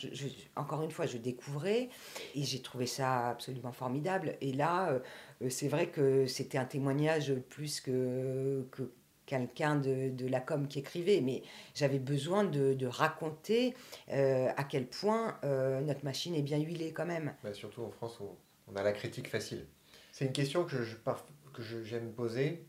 [0.56, 1.88] encore une fois, je découvrais
[2.34, 4.36] et j'ai trouvé ça absolument formidable.
[4.40, 5.00] Et là,
[5.48, 8.92] c'est vrai que c'était un témoignage plus que, que
[9.34, 11.42] quelqu'un de, de la com qui écrivait, mais
[11.74, 13.74] j'avais besoin de, de raconter
[14.10, 17.32] euh, à quel point euh, notre machine est bien huilée quand même.
[17.44, 18.18] Bah, surtout en France,
[18.66, 19.66] on a la critique facile.
[20.10, 21.24] C'est une question que je, par-
[21.54, 22.64] que je- j'aime poser.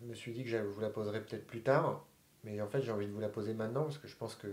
[0.00, 2.06] Je me suis dit que je vous la poserai peut-être plus tard,
[2.44, 4.46] mais en fait j'ai envie de vous la poser maintenant parce que je pense que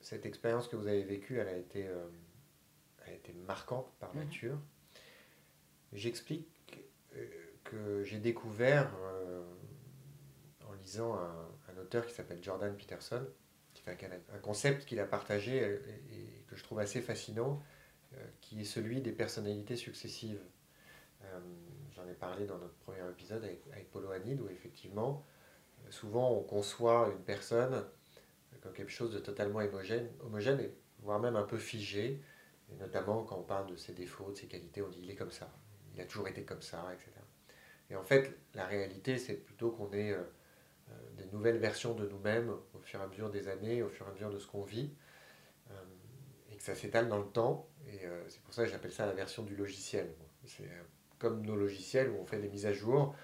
[0.00, 2.06] cette expérience que vous avez vécue, elle a été, euh,
[3.04, 4.24] elle a été marquante par Mhm.
[4.24, 4.58] nature.
[5.92, 6.46] J'explique
[7.64, 9.42] que j'ai découvert euh,
[10.98, 13.26] en lisant un, un auteur qui s'appelle Jordan Peterson,
[14.32, 17.62] un concept qu'il a partagé et, que je trouve assez fascinant,
[18.40, 20.40] qui est celui des personnalités successives.
[21.92, 25.24] J'en ai parlé dans notre premier épisode avec, avec Polo Hanid, où effectivement,
[25.90, 27.84] souvent on conçoit une personne
[28.62, 32.20] comme quelque chose de totalement homogène, voire même un peu figé,
[32.70, 35.16] et notamment quand on parle de ses défauts, de ses qualités, on dit il est
[35.16, 35.50] comme ça,
[35.94, 37.10] il a toujours été comme ça, etc.
[37.90, 40.22] Et en fait, la réalité, c'est plutôt qu'on euh, euh,
[41.20, 44.10] des nouvelles versions de nous-mêmes au fur et à mesure des années, au fur et
[44.10, 44.92] à mesure de ce qu'on vit,
[45.70, 45.74] euh,
[46.50, 47.68] et que ça s'étale dans le temps.
[47.88, 50.14] Et c'est pour ça que j'appelle ça la version du logiciel.
[50.46, 50.68] C'est
[51.18, 53.16] comme nos logiciels où on fait des mises à jour.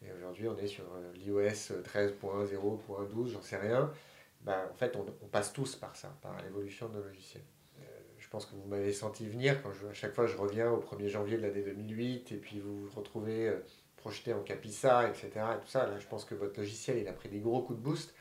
[0.00, 0.84] Et aujourd'hui, on est sur
[1.14, 3.92] l'iOS 13.0.12, j'en sais rien.
[4.42, 7.42] Ben, en fait, on, passe tous par ça, par l'évolution de nos logiciels.
[8.18, 11.08] je pense que vous m'avez senti venir quand à chaque fois je reviens au 1er
[11.08, 13.52] janvier de l'année 2008 et puis vous vous retrouvez
[14.02, 15.30] projeté en Capissa, etc.
[15.56, 17.78] Et tout ça, là, je pense que votre logiciel, il a pris des gros coups
[17.78, 18.14] de boost.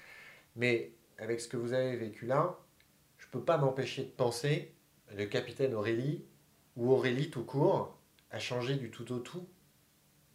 [0.55, 2.59] Mais avec ce que vous avez vécu là,
[3.17, 4.75] je ne peux pas m'empêcher de penser
[5.15, 6.23] le capitaine Aurélie,
[6.77, 9.47] ou Aurélie tout court, a changé du tout au tout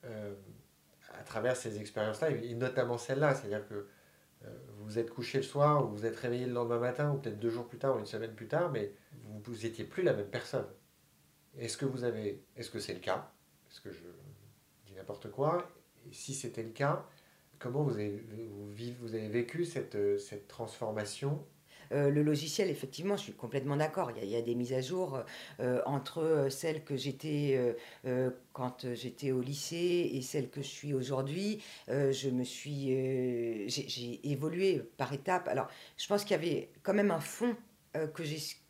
[0.05, 0.35] euh,
[1.15, 3.35] à travers ces expériences-là, et notamment celle-là.
[3.35, 3.87] C'est-à-dire que
[4.45, 4.49] euh,
[4.81, 7.51] vous êtes couché le soir, ou vous êtes réveillé le lendemain matin, ou peut-être deux
[7.51, 8.93] jours plus tard, ou une semaine plus tard, mais
[9.45, 10.67] vous n'étiez plus la même personne.
[11.57, 13.33] Est-ce que vous avez, est-ce que c'est le cas?
[13.71, 14.03] Est-ce que je
[15.07, 15.71] n'importe quoi.
[16.11, 17.07] Si c'était le cas,
[17.61, 21.45] comment vous avez, vécu cette, cette transformation?
[21.93, 24.11] Euh, le logiciel, effectivement, je suis complètement d'accord.
[24.21, 25.21] Il, y, a des mises à jour
[25.61, 30.93] euh, entre celles que j'étais euh, quand j'étais au lycée et celles que je suis
[30.93, 31.63] aujourd'hui.
[31.87, 35.47] je me suis, j'ai évolué par étapes.
[35.47, 37.55] Alors, je pense qu'il y avait quand même un fond
[37.95, 38.23] que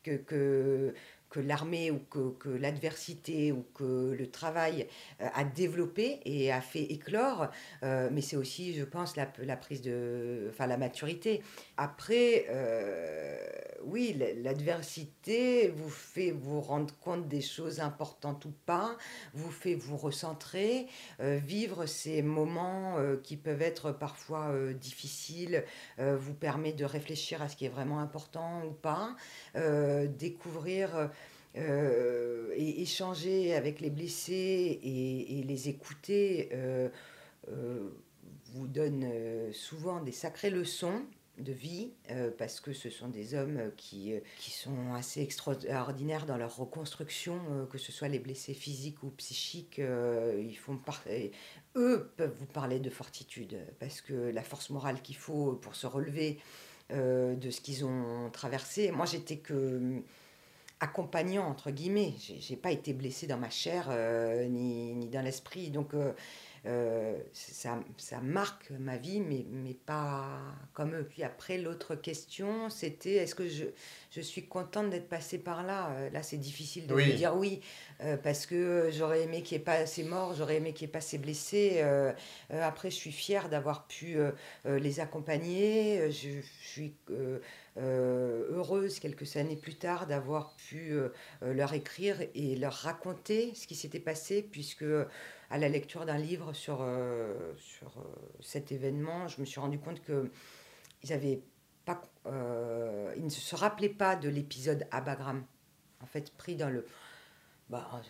[0.03, 0.95] que, que
[1.41, 4.87] l'armée ou que, l'adversité ou que le travail
[5.20, 7.49] euh, a développé et a fait éclore,
[7.82, 9.26] euh, mais c'est aussi, je pense, la,
[9.57, 11.43] prise de, enfin, la maturité.
[11.76, 13.37] Après, euh,
[13.84, 18.97] oui, l'adversité vous fait vous rendre compte des choses importantes ou pas,
[19.34, 20.87] vous fait vous recentrer,
[21.20, 25.64] vivre ces moments qui peuvent être parfois difficiles,
[25.99, 29.14] vous permet de réfléchir à ce qui est vraiment important ou pas,
[30.09, 31.11] découvrir
[31.57, 36.89] et échanger avec les blessés et, les écouter euh,
[37.49, 37.91] euh,
[38.53, 39.07] vous donne
[39.53, 41.03] souvent des sacrées leçons
[41.39, 41.91] de vie,
[42.39, 47.39] parce que ce sont des hommes qui, qui sont assez extraordinaires dans leur reconstruction,
[47.71, 50.81] que ce soit les blessés physiques ou psychiques, ils font
[51.75, 55.87] eux peuvent vous parler de fortitude, parce que la force morale qu'il faut pour se
[55.87, 56.39] relever
[56.89, 60.03] de ce qu'ils ont traversé, moi j'étais que
[60.81, 62.14] accompagnant, entre guillemets.
[62.18, 65.70] J'ai pas été blessée dans ma chair euh, ni, ni, dans l'esprit.
[65.70, 66.12] Donc, euh,
[66.66, 70.41] euh, ça, ça, marque ma vie, mais, mais pas
[70.74, 71.07] comme eux.
[71.09, 73.64] Puis après, l'autre question, c'était est-ce que je,
[74.11, 75.91] je, suis contente d'être passée par là?
[76.12, 77.61] Là, c'est difficile de me dire oui,
[78.24, 80.93] parce que j'aurais aimé qu'il n'y ait pas assez mort, j'aurais aimé qu'il n'y ait
[80.93, 81.83] pas assez blessés.
[82.51, 84.16] après, je suis fière d'avoir pu
[84.64, 86.11] les accompagner.
[86.11, 86.95] Je, je suis
[87.79, 91.11] heureuse quelques années plus tard d'avoir pu euh,
[91.43, 94.85] leur écrire et leur raconter ce qui s'était passé, puisque
[95.51, 98.05] à la lecture d'un livre sur, euh, sur
[98.41, 100.31] cet événement, je me suis rendu compte que
[101.03, 101.43] ils avaient
[101.85, 102.03] pas,
[103.16, 105.45] ils ne se rappelaient pas de l'épisode Abagram,
[106.03, 106.85] en fait pris dans le
[107.68, 108.03] bah,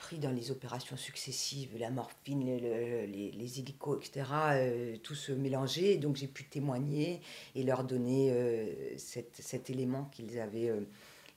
[0.00, 4.24] pris dans les opérations successives, la morphine, les, les, hélicos, etc.,
[4.54, 5.98] euh, tout se mélanger.
[5.98, 7.20] Donc j'ai pu témoigner
[7.54, 10.72] et leur donner euh, cet élément qu'ils avaient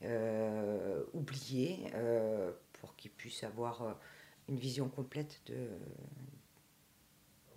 [0.04, 1.92] euh, oublié
[2.80, 4.00] pour qu'ils puissent avoir
[4.48, 5.68] une vision complète de...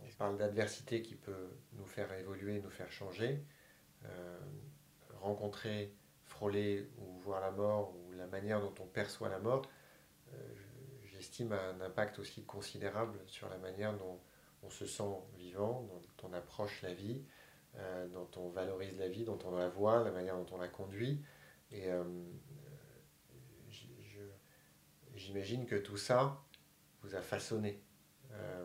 [0.03, 3.45] On parle d'adversité qui peut nous faire évoluer, nous faire changer.
[5.21, 5.93] rencontrer,
[6.25, 9.63] frôler ou voir la mort ou la manière dont on perçoit la mort,
[11.27, 14.21] j'estime, a un impact aussi considérable sur la manière dont
[14.63, 15.03] on se sent
[15.37, 17.21] vivant, dont on approche la vie,
[17.77, 20.69] euh, dont on valorise la vie, dont on la voit, la manière dont on la
[20.69, 21.21] conduit.
[21.73, 22.05] Et euh,
[25.17, 26.41] j'imagine que tout ça
[27.03, 27.83] vous a façonné.
[28.33, 28.65] Euh,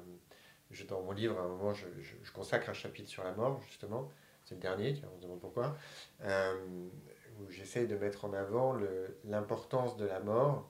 [0.87, 1.87] dans mon livre, à un moment, je,
[2.31, 4.09] consacre un chapitre sur la mort, justement.
[4.45, 5.75] C'est le dernier, on se demande pourquoi.
[6.21, 8.77] où j'essaie de mettre en avant
[9.25, 10.69] l'importance de la mort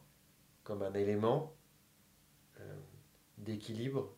[0.64, 1.61] comme un élément euh,
[3.42, 4.16] d'équilibre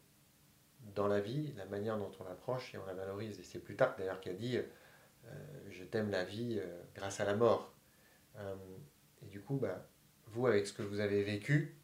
[0.95, 3.39] dans la vie, la manière dont on l'approche et on la valorise.
[3.39, 5.32] Et c'est Plutarque d'ailleurs qui a dit euh,
[5.69, 7.74] Je t'aime la vie euh, grâce à la mort.
[9.21, 9.88] et du coup, bah,
[10.28, 11.78] vous, avec ce que vous avez vécu,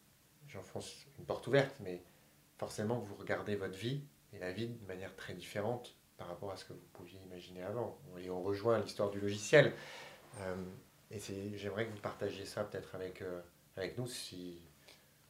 [0.47, 2.03] j'enfonce une porte ouverte, mais
[2.57, 6.57] forcément, vous regardez votre vie et la vie de manière très différente par rapport à
[6.57, 7.99] ce que vous pouviez imaginer avant.
[8.17, 9.73] Et on rejoint l'histoire du logiciel.
[11.11, 11.19] et
[11.55, 13.23] j'aimerais que vous partagiez ça peut-être avec,
[13.77, 14.59] avec nous si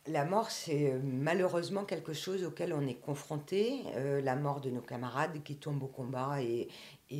[0.10, 3.84] la mort, c'est euh, malheureusement quelque chose auquel on est confronté.
[3.96, 6.68] Euh, la mort de nos camarades qui tombent au combat et,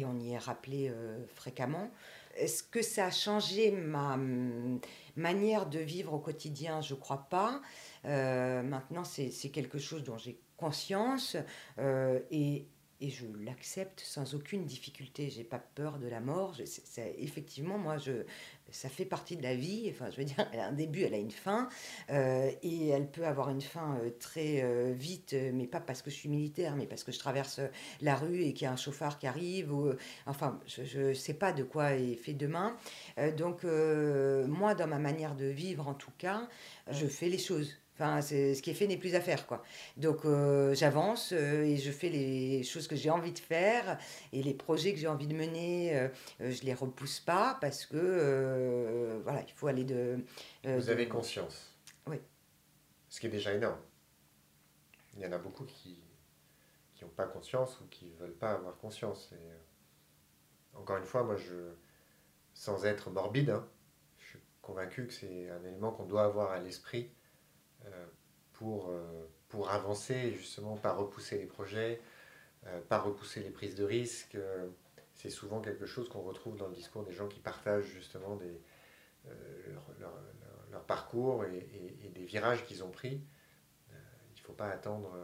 [0.06, 1.90] on y est rappelé euh, fréquemment.
[2.36, 4.80] Est-ce que ça a changé ma hum,
[5.16, 6.82] manière de vivre au quotidien?
[6.82, 7.62] Je ne crois pas.
[8.04, 11.36] maintenant, c'est quelque chose dont j'ai conscience
[12.32, 12.68] et,
[13.02, 15.30] je l'accepte sans aucune difficulté.
[15.30, 16.56] J'ai pas peur de la mort.
[17.18, 18.26] effectivement, moi, je,
[18.72, 19.90] ça fait partie de la vie.
[19.92, 21.70] Enfin, je veux dire, elle a un début, elle a une fin,
[22.10, 26.10] euh, et elle peut avoir une fin euh, très euh, vite, mais pas parce que
[26.10, 27.62] je suis militaire, mais parce que je traverse
[28.02, 29.74] la rue et qu'il y a un chauffard qui arrive.
[30.26, 32.76] Enfin, je ne sais pas de quoi est fait demain.
[33.38, 36.48] donc, moi, dans ma manière de vivre, en tout cas,
[36.92, 37.76] je fais les choses.
[38.00, 39.62] Enfin, ce qui est fait n'est plus à faire, quoi.
[39.98, 44.00] Donc, euh, j'avance euh, et je fais les choses que j'ai envie de faire
[44.32, 46.08] et les projets que j'ai envie de mener, euh,
[46.40, 50.18] je les repousse pas parce que, voilà, il faut aller de...
[50.64, 51.76] Vous avez conscience.
[52.08, 52.22] Oui.
[53.10, 53.82] Ce qui est déjà énorme.
[55.18, 56.00] Il y en a beaucoup qui
[57.02, 59.34] n'ont pas conscience ou qui ne veulent pas avoir conscience.
[59.34, 61.74] Et, encore une fois, moi, je,
[62.54, 63.68] sans être morbide, hein,
[64.20, 67.19] je suis convaincu que c'est un élément qu'on doit avoir à l'esprit euh,
[68.60, 72.02] pour, euh, pour avancer justement pas repousser les projets,
[72.68, 74.38] euh, pas repousser les prises de risques.
[75.14, 78.62] c'est souvent quelque chose qu'on retrouve dans le discours des gens qui partagent justement des,
[80.00, 80.14] leur,
[80.72, 83.22] leur, parcours et, des virages qu'ils ont pris.
[83.90, 85.16] il ne faut pas attendre,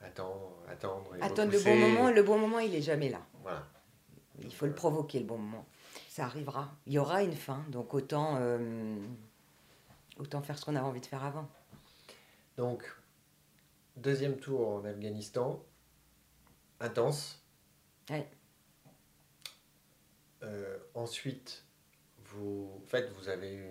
[0.00, 1.16] attendre, attendre.
[1.16, 2.10] Et attendre le bon moment.
[2.10, 3.24] Le bon moment, il n'est jamais là.
[3.42, 3.66] Voilà.
[4.40, 5.66] Il faut le provoquer, le bon moment.
[6.08, 6.74] Ça arrivera.
[6.86, 7.64] Il y aura une fin.
[7.70, 8.38] Donc autant
[10.22, 11.48] autant faire ce qu'on avait envie de faire avant.
[12.56, 12.84] Donc,
[13.96, 15.64] deuxième tour en Afghanistan,
[16.80, 17.42] intense.
[20.42, 21.64] Euh, ensuite,
[22.24, 23.70] vous, en fait, vous avez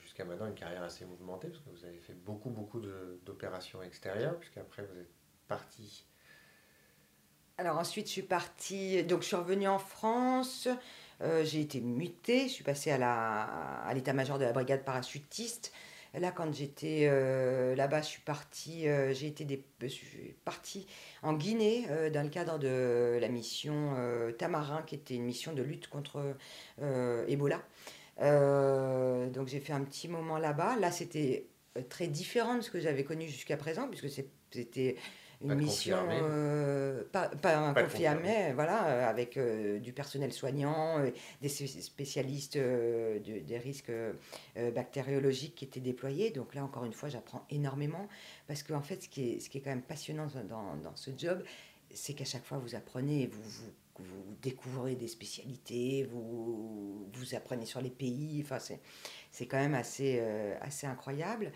[0.00, 2.80] jusqu'à maintenant une carrière assez mouvementée parce que vous avez fait beaucoup, beaucoup
[3.24, 5.12] d'opérations extérieures, puisqu'après vous êtes
[5.48, 6.06] parti.
[7.58, 10.68] Alors ensuite, je suis partie, donc je suis revenue en France.
[11.22, 15.72] Euh, j'ai été mutée, je suis passée à l'état-major de la brigade parachutiste.
[16.14, 19.62] Là, quand j'étais euh, là-bas, je suis partie, euh, j'ai été des,
[20.44, 20.86] partie
[21.22, 23.94] en Guinée dans le cadre de la mission
[24.38, 26.36] Tamarin, qui était une mission de lutte contre
[27.28, 27.62] Ebola.
[28.18, 30.76] donc j'ai fait un petit moment là-bas.
[30.76, 31.46] Là, c'était
[31.88, 34.10] très différent de ce que j'avais connu jusqu'à présent, puisque
[34.50, 34.96] c'était
[35.42, 38.04] une mission euh, pas, pas, un conflit
[38.54, 41.02] voilà, euh, avec euh, du personnel soignant,
[41.40, 43.92] des spécialistes des risques
[44.74, 46.30] bactériologiques qui étaient déployés.
[46.30, 48.06] Donc là, encore une fois, j'apprends énormément
[48.48, 51.10] parce qu'en fait, ce qui, est, ce qui est quand même passionnant dans, dans ce
[51.16, 51.42] job,
[51.92, 53.72] c'est qu'à chaque fois, vous apprenez, vous, vous
[54.02, 58.58] vous découvrez des spécialités, vous, vous apprenez sur les pays, enfin
[59.30, 61.52] c'est quand même assez, euh, assez incroyable.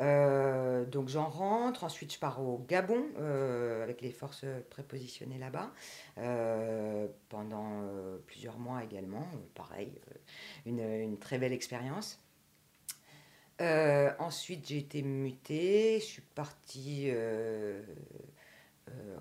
[0.00, 5.72] Euh, donc j'en rentre, ensuite je pars au Gabon euh, avec les forces prépositionnées là-bas
[7.28, 7.82] pendant
[8.26, 9.92] plusieurs mois également, pareil,
[10.66, 12.20] une, une, très belle expérience.
[13.60, 17.10] ensuite j'ai été mutée, je suis partie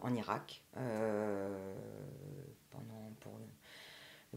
[0.02, 0.64] en Irak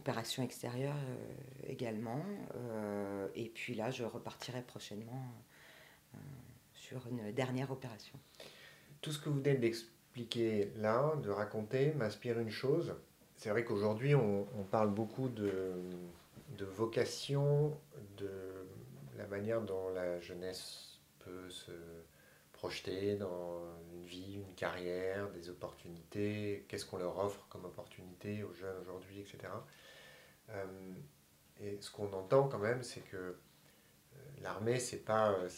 [0.00, 2.24] l'opération extérieure euh, également.
[2.54, 5.26] Euh, et puis là, je repartirai prochainement
[6.14, 6.18] euh,
[6.72, 8.18] sur une dernière opération.
[9.02, 12.94] Tout ce que vous venez d'expliquer là, de raconter, m'inspire une chose.
[13.36, 15.74] C'est vrai qu'aujourd'hui, on, parle beaucoup de,
[16.56, 17.76] de vocation,
[18.16, 18.30] de
[19.18, 21.72] la manière dont la jeunesse peut se
[22.52, 28.52] projeter dans une vie, une carrière, des opportunités, qu'est-ce qu'on leur offre comme opportunité aux
[28.52, 29.48] jeunes aujourd'hui, etc.
[30.52, 30.64] Euh,
[31.60, 33.34] et ce qu'on entend quand même, c'est que euh,
[34.42, 35.48] l'armée, c'est pas euh,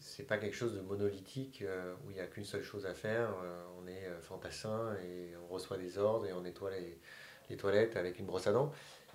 [0.00, 1.64] c'est pas quelque chose de monolithique
[2.04, 3.34] où il n'y a qu'une seule chose à faire.
[3.78, 8.26] on est fantassin et on reçoit des ordres et on nettoie les, toilettes avec une
[8.26, 8.70] brosse à dents.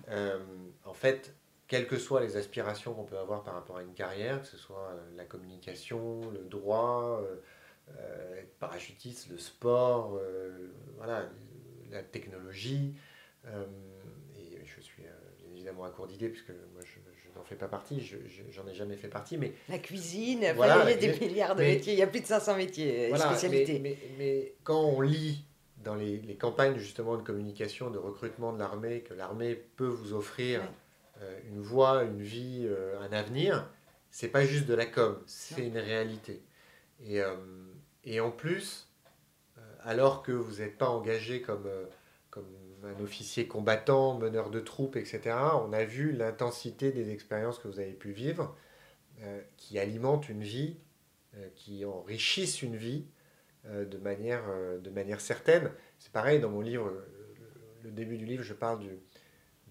[0.08, 1.32] en fait,
[1.68, 4.56] quelles que soient les aspirations qu'on peut avoir par rapport à une carrière, que ce
[4.56, 7.22] soit la communication, le droit,
[8.36, 10.18] être parachutiste, le sport,
[10.96, 11.28] voilà,
[11.92, 12.96] la technologie.
[15.70, 18.16] Évidemment à court d'idées, puisque moi je, n'en fais pas partie, je,
[18.50, 19.38] j'en ai jamais fait partie.
[19.38, 22.20] Mais la cuisine, voilà, il y a des milliards de métiers, il y a plus
[22.20, 23.78] de 500 métiers, spécialités.
[23.78, 25.44] Mais, mais, quand on lit
[25.84, 30.12] dans les, les, campagnes justement de communication, de recrutement de l'armée, que l'armée peut vous
[30.12, 30.60] offrir.
[31.22, 33.68] Euh, une voie, une vie, euh, un avenir,
[34.10, 36.42] c'est pas juste de la com, c'est une réalité.
[37.02, 37.36] Et, euh,
[38.04, 38.88] et en plus,
[39.82, 41.68] alors que vous n'êtes pas engagé comme,
[42.30, 42.46] comme
[42.84, 47.80] un officier combattant, meneur de troupes, etc., on a vu l'intensité des expériences que vous
[47.80, 48.56] avez pu vivre,
[49.56, 50.78] qui alimentent une vie,
[51.54, 53.04] qui enrichissent une vie
[53.64, 54.44] de, manière,
[54.82, 55.70] de manière certaine.
[55.98, 56.90] C'est pareil dans mon livre,
[57.82, 58.98] le début du livre, je parle du,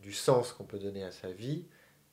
[0.02, 1.66] du sens qu'on peut donner à sa vie.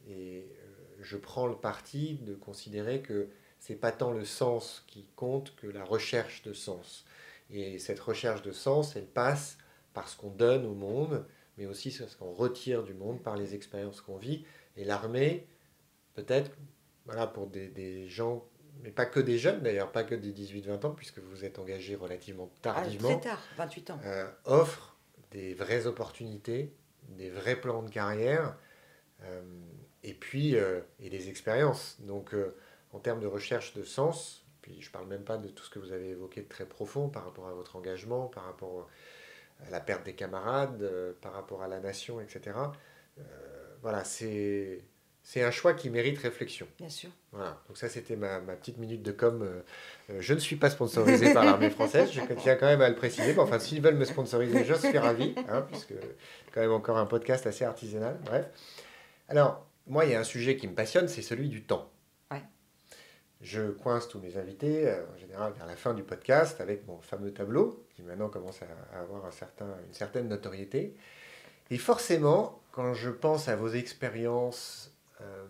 [0.08, 3.28] Et euh, je prends le parti de considérer que
[3.58, 7.04] c'est pas tant le sens qui compte que la recherche de sens.
[7.50, 9.58] Et cette recherche de sens, elle passe
[9.96, 11.24] par ce qu'on donne au monde,
[11.56, 14.44] mais aussi ce qu'on retire du monde par les expériences qu'on vit.
[14.76, 15.48] Et l'armée,
[16.12, 16.50] peut-être,
[17.06, 18.46] voilà, pour des, gens,
[18.82, 21.94] mais pas que des jeunes d'ailleurs, pas que des 18-20 ans, puisque vous êtes engagé
[21.96, 23.18] relativement ah, tardivement.
[23.18, 24.00] très tard, 28 ans.
[24.04, 24.98] Euh, offre
[25.30, 26.74] des vraies opportunités
[27.08, 28.58] des vrais plans de carrière
[29.22, 29.40] euh,
[30.02, 31.96] et puis euh, et des expériences.
[32.00, 32.34] Donc
[32.92, 35.70] en termes de recherche de sens, puis je ne parle même pas de tout ce
[35.70, 38.88] que vous avez évoqué de très profond par rapport à votre engagement, par rapport
[39.64, 40.88] à la perte des camarades,
[41.20, 42.56] par rapport à la nation, etc.
[43.82, 44.84] voilà, c'est
[45.26, 46.68] c'est un choix qui mérite réflexion.
[46.78, 47.10] Bien sûr.
[47.32, 49.42] Voilà, donc ça c'était ma, ma, petite minute de com.
[49.42, 49.60] Euh,
[50.10, 52.94] euh, je ne suis pas sponsorisé par l'armée française, je tiens quand même à le
[52.94, 53.36] préciser.
[53.36, 55.94] Enfin, s'ils veulent me sponsoriser, je suis ravi, hein, puisque
[56.54, 58.20] quand même encore un podcast assez artisanal.
[58.24, 58.46] Bref.
[59.28, 61.90] Alors, moi, il y a un sujet qui me passionne, c'est celui du temps.
[63.42, 66.98] Je coince tous mes invités, euh, en général vers la fin du podcast, avec mon
[67.00, 70.94] fameux tableau, qui maintenant commence à, avoir un certain, une certaine notoriété.
[71.70, 75.44] Et forcément, quand je pense à vos expériences euh,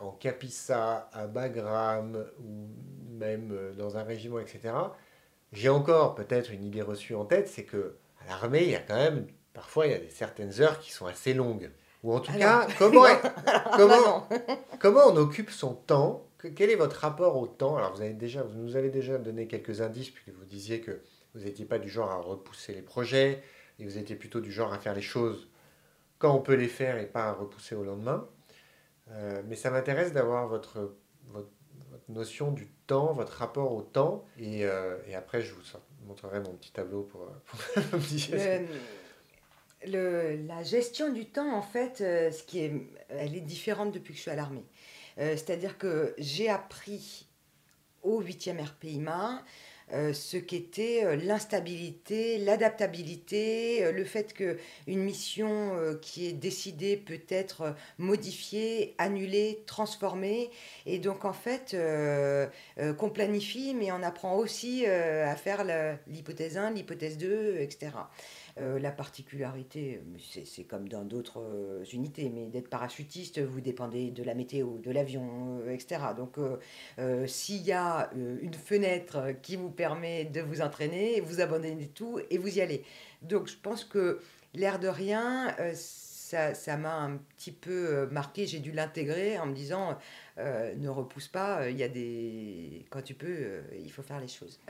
[0.00, 2.68] en Capissa, à Bagram, ou
[3.16, 4.74] même euh, dans un régiment, etc.,
[5.52, 8.80] j'ai encore peut-être une idée reçue en tête, c'est que à l'armée, il y a
[8.80, 11.70] quand même, parfois, il y a des, certaines heures qui sont assez longues.
[12.02, 13.06] Ou en tout cas, comment,
[13.76, 14.28] comment,
[14.78, 17.76] comment on occupe son temps Quel est votre rapport au temps?
[17.76, 21.00] Alors, vous, avez déjà, vous nous avez déjà donné quelques indices, puisque vous disiez que
[21.34, 23.42] vous n'étiez pas du genre à repousser les projets,
[23.78, 25.48] et vous étiez plutôt du genre à faire les choses
[26.18, 28.28] quand on peut les faire et pas à repousser au lendemain.
[29.10, 30.94] Euh, mais ça m'intéresse d'avoir votre,
[31.28, 31.48] votre,
[32.08, 34.26] notion du temps, votre rapport au temps.
[34.38, 35.62] Et, euh, et après, je vous
[36.06, 37.26] montrerai mon petit tableau pour,
[37.90, 38.00] pour
[39.86, 42.72] le, la gestion du temps, en fait, euh, ce qui est,
[43.08, 44.64] elle est différente depuis que je suis à l'armée.
[45.16, 47.28] C'est-à-dire que j'ai appris
[48.02, 49.44] au 8e RPIMA
[49.92, 54.54] euh, ce qu'était euh, l'instabilité, l'adaptabilité, euh, le fait qu'une
[54.86, 60.50] mission qui est décidée peut être modifiée, annulée, transformée.
[60.86, 61.76] Et donc en fait,
[62.98, 65.64] qu'on planifie, mais on apprend aussi à faire
[66.06, 67.92] l'hypothèse 1, l'hypothèse 2, etc.
[68.60, 70.00] Euh, la particularité,
[70.44, 74.92] c'est comme dans d'autres euh, unités, mais d'être parachutiste, vous dépendez de la météo, de
[74.92, 76.00] l'avion, euh, etc.
[76.16, 76.36] Donc,
[77.26, 82.38] s'il y a une fenêtre qui vous permet de vous entraîner, vous abandonnez tout et
[82.38, 82.84] vous y allez.
[83.22, 84.20] Donc, je pense que
[84.54, 88.46] l'air de rien, ça m'a un petit peu marqué.
[88.46, 89.98] J'ai dû l'intégrer en me disant
[90.38, 91.68] ne repousse pas.
[91.70, 94.60] Il y a des quand tu peux, il faut faire les choses.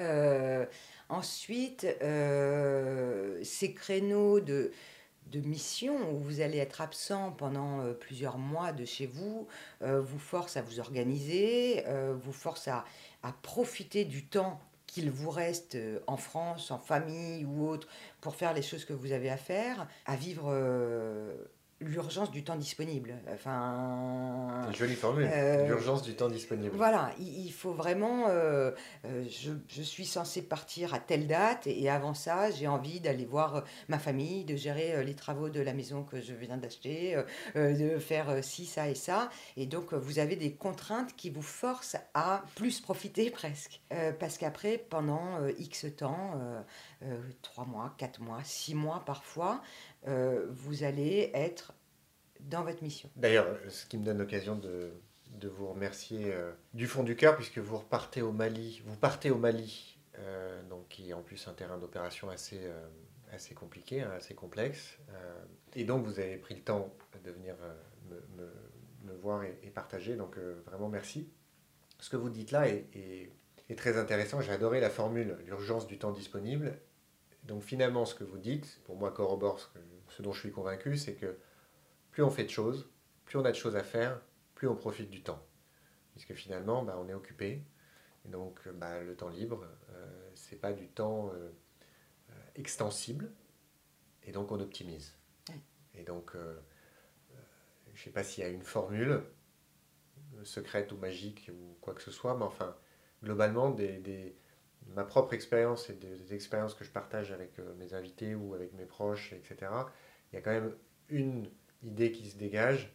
[1.09, 4.73] Ensuite, euh, ces créneaux de,
[5.27, 9.47] de mission où vous allez être absent pendant euh, plusieurs mois de chez vous
[9.83, 11.85] euh, vous forcent à vous organiser,
[12.23, 12.85] vous forcent à,
[13.23, 15.77] à, profiter du temps qu'il vous reste
[16.07, 17.89] en France, en famille ou autre,
[18.21, 20.53] pour faire les choses que vous avez à faire, à vivre
[21.89, 23.15] l'urgence du temps disponible.
[23.33, 26.75] Enfin, Une jolie formule, euh, l'urgence du temps disponible.
[26.75, 28.29] Voilà, il, faut vraiment.
[28.29, 28.73] Euh,
[29.05, 33.25] euh, je, je, suis censée partir à telle date et, avant ça, j'ai envie d'aller
[33.25, 37.23] voir ma famille, de gérer les travaux de la maison que je viens d'acheter,
[37.55, 39.29] de faire ci, ça et ça.
[39.57, 43.81] Et donc, vous avez des contraintes qui vous forcent à plus profiter presque.
[44.19, 46.41] parce qu'après, pendant X temps,
[47.55, 49.63] trois mois, quatre mois, six mois parfois,
[50.09, 51.73] euh, vous allez être
[52.41, 53.09] dans votre mission.
[53.15, 54.91] D'ailleurs, ce qui me donne l'occasion de,
[55.47, 59.39] vous remercier euh, du fond du cœur, puisque vous repartez au Mali, vous partez au
[59.39, 62.61] Mali, euh, donc qui est en plus un terrain d'opération assez,
[63.31, 64.99] assez compliqué, hein, assez complexe.
[65.77, 66.93] et donc, vous avez pris le temps
[67.25, 67.55] de venir
[68.11, 71.31] me, voir et, partager, donc vraiment merci.
[72.01, 73.31] Ce que vous dites là est,
[73.69, 74.41] est très intéressant.
[74.41, 76.81] J'ai adoré la formule, l'urgence du temps disponible.
[77.45, 79.79] Donc finalement, ce que vous dites, pour moi, corrobore ce que
[80.09, 81.39] ce dont je suis convaincu, c'est que
[82.11, 82.89] plus on fait de choses,
[83.25, 84.21] plus on a de choses à faire,
[84.55, 85.45] plus on profite du temps.
[86.13, 87.63] Puisque finalement, bah, on est occupé.
[88.25, 91.51] Et donc, bah, le temps libre, euh, c'est pas du temps euh,
[92.31, 93.31] euh, extensible.
[94.23, 95.15] Et donc, on optimise.
[95.95, 96.59] Et donc, euh,
[97.93, 99.23] je ne sais pas s'il y a une formule
[100.43, 102.77] secrète ou magique ou quoi que ce soit, mais enfin,
[103.23, 104.37] globalement, des, des,
[104.89, 108.73] ma propre expérience et des, expériences que je partage avec euh, mes invités ou avec
[108.75, 109.71] mes proches, etc.,
[110.33, 110.75] il y a quand même
[111.09, 111.49] une
[111.83, 112.93] idée qui se dégage,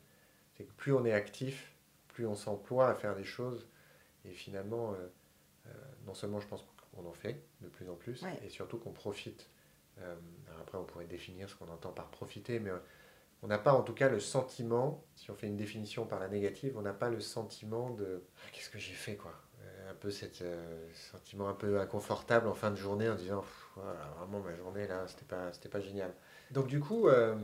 [0.55, 1.73] c'est que plus on est actif,
[2.09, 3.67] plus on s'emploie à faire des choses,
[4.25, 4.93] et finalement,
[6.05, 9.49] non seulement je pense qu'on en fait de plus en plus, et surtout qu'on profite.
[10.59, 12.71] après, on pourrait définir ce qu'on entend par profiter, mais
[13.41, 16.27] on n'a pas en tout cas le sentiment, si on fait une définition par la
[16.27, 19.33] négative, on n'a pas le sentiment de ah, qu'est-ce que j'ai fait quoi?
[19.99, 23.43] Euh, peu ce euh, sentiment un peu inconfortable en fin de journée en disant
[24.17, 26.13] vraiment ma journée là c'était pas c'était pas génial.
[26.51, 27.35] Donc du coup euh,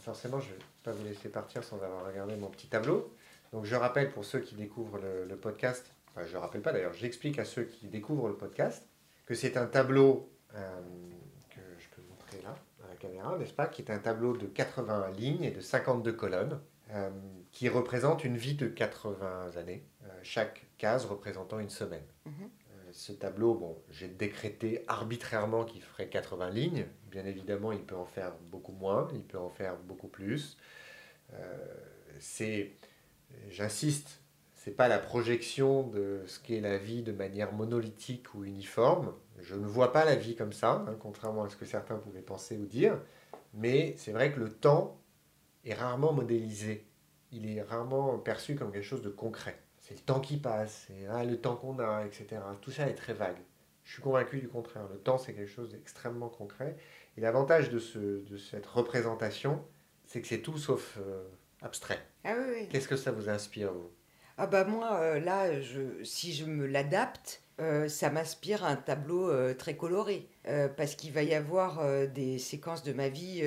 [0.00, 3.12] forcément je vais pas vous laisser partir sans avoir regardé mon petit tableau.
[3.52, 7.44] Donc je rappelle pour ceux qui découvrent le, podcast, je rappelle pas d'ailleurs, j'explique à
[7.44, 8.86] ceux qui découvrent le podcast
[9.24, 12.56] que c'est un tableau que je peux montrer là
[12.96, 16.60] caméra, n'est-ce pas, qui est un tableau de 80 lignes et de 52 colonnes,
[16.90, 17.10] euh,
[17.52, 22.04] qui représente une vie de 80 années, euh, chaque case représentant une semaine.
[22.24, 22.32] Mhm.
[22.42, 26.86] Euh, ce tableau, bon, j'ai décrété arbitrairement qu'il ferait 80 lignes.
[27.10, 30.56] Bien évidemment, il peut en faire beaucoup moins, il peut en faire beaucoup plus.
[32.18, 32.72] c'est,
[33.50, 34.20] j'insiste,
[34.66, 39.14] c'est pas la projection de ce qu'est la vie de manière monolithique ou uniforme.
[39.38, 42.20] Je ne vois pas la vie comme ça, hein, contrairement à ce que certains pouvaient
[42.20, 43.00] penser ou dire.
[43.54, 45.00] Mais c'est vrai que le temps
[45.64, 46.84] est rarement modélisé.
[47.30, 49.56] Il est rarement perçu comme quelque chose de concret.
[49.86, 52.40] C'est le temps qui passe, c'est ah, le temps qu'on a, etc.
[52.60, 53.36] Tout ça est très vague.
[53.84, 54.88] Je suis convaincu du contraire.
[54.92, 56.76] Le temps, c'est quelque chose d'extrêmement concret.
[57.16, 59.64] Et l'avantage de, ce, de cette représentation,
[60.04, 61.22] c'est que c'est tout sauf euh,
[61.62, 62.00] abstrait.
[62.24, 63.92] Ah oui, Qu'est-ce que ça vous inspire, vous?
[64.38, 69.30] Ah bah moi, euh, là, je, si je me l'adapte, euh, ça m'inspire un tableau
[69.30, 70.28] euh, très coloré.
[70.76, 73.42] parce qu'il va y avoir des séquences de ma vie,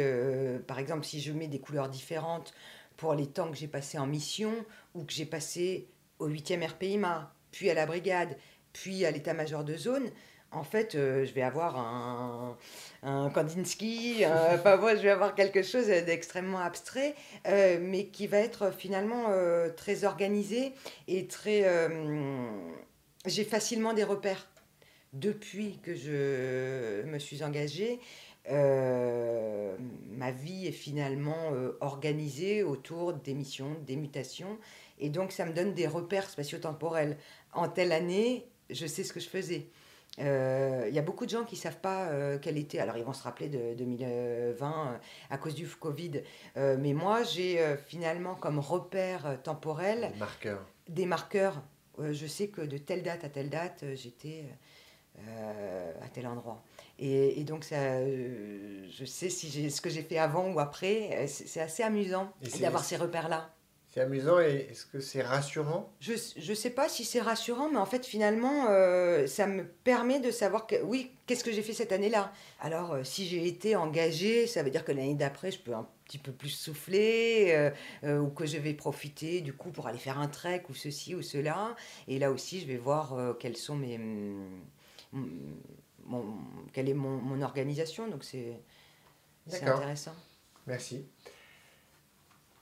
[0.68, 2.54] par exemple, si je mets des couleurs différentes
[2.98, 4.52] pour les temps que j'ai passés en mission
[4.94, 5.88] ou que j'ai passé
[6.20, 8.38] au 8e RPIMA, puis à la brigade,
[8.74, 10.12] puis à l'état-major de zone,
[10.52, 12.58] en fait, euh, je vais avoir un,
[13.04, 17.14] un Kandinsky, euh, enfin, moi, je vais avoir quelque chose d'extrêmement abstrait,
[17.48, 19.28] euh, mais qui va être finalement
[19.76, 20.74] très organisé
[21.08, 21.66] et très.
[23.26, 24.48] J'ai facilement des repères.
[25.12, 28.00] Depuis que je me suis engagée,
[28.50, 31.52] ma vie est finalement
[31.82, 34.58] organisée autour des missions, des mutations,
[35.00, 37.18] et donc ça me donne des repères spatio-temporels.
[37.54, 39.70] En telle année, je sais ce que je faisais.
[40.18, 42.80] Il euh, y a beaucoup de gens qui ne savent pas euh, quel était.
[42.80, 44.98] Alors, ils vont se rappeler de 2020 euh,
[45.30, 46.24] à cause du Covid.
[46.56, 50.12] mais moi, j'ai finalement comme repère temporel.
[50.12, 50.66] Des marqueurs.
[50.88, 51.62] Des marqueurs.
[52.00, 54.46] je sais que de telle date à telle date, j'étais
[56.02, 56.64] à tel endroit.
[56.98, 61.28] Et, donc, ça, je sais si ce que j'ai fait avant ou après.
[61.28, 63.54] C'est assez amusant d'avoir ces repères-là.
[63.92, 65.92] C'est amusant et est-ce que c'est rassurant?
[66.00, 70.20] Je ne sais pas si c'est rassurant, mais en fait, finalement, euh, ça me permet
[70.20, 72.32] de savoir que, oui, qu'est-ce que j'ai fait cette année-là?
[72.60, 75.88] Alors, euh, si j'ai été engagée, ça veut dire que l'année d'après, je peux un
[76.06, 77.72] petit peu plus souffler
[78.04, 81.16] euh, ou que je vais profiter du coup pour aller faire un trek ou ceci
[81.16, 81.76] ou cela.
[82.08, 84.00] Et là aussi, je vais voir quelles sont mes.
[85.12, 86.38] Mon,
[86.74, 88.08] quelle est mon, mon organisation.
[88.08, 88.62] Donc, c'est
[89.52, 90.14] intéressant.
[90.68, 91.06] Merci.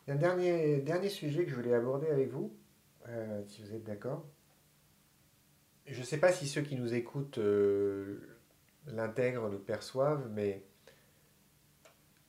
[0.07, 2.55] Il y a un dernier, dernier sujet que je voulais aborder avec vous,
[3.09, 4.25] euh, si vous êtes d'accord.
[5.85, 8.21] Je ne sais pas si ceux qui nous écoutent euh,
[8.85, 10.63] l'intègrent, le perçoivent, mais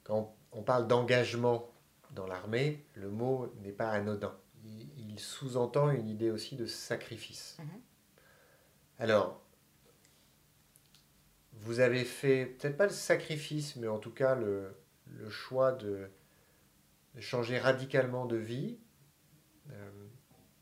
[0.03, 1.71] quand on parle d'engagement
[2.11, 4.37] dans l'armée, le mot n'est pas anodin.
[4.65, 7.59] Il, sous-entend une idée aussi de sacrifice.
[7.59, 7.81] Mhm.
[9.01, 9.43] Alors,
[11.53, 14.75] vous avez fait, peut-être pas le sacrifice, mais en tout cas le
[15.29, 16.09] choix de
[17.21, 18.79] changer radicalement de vie.
[19.71, 19.91] Euh,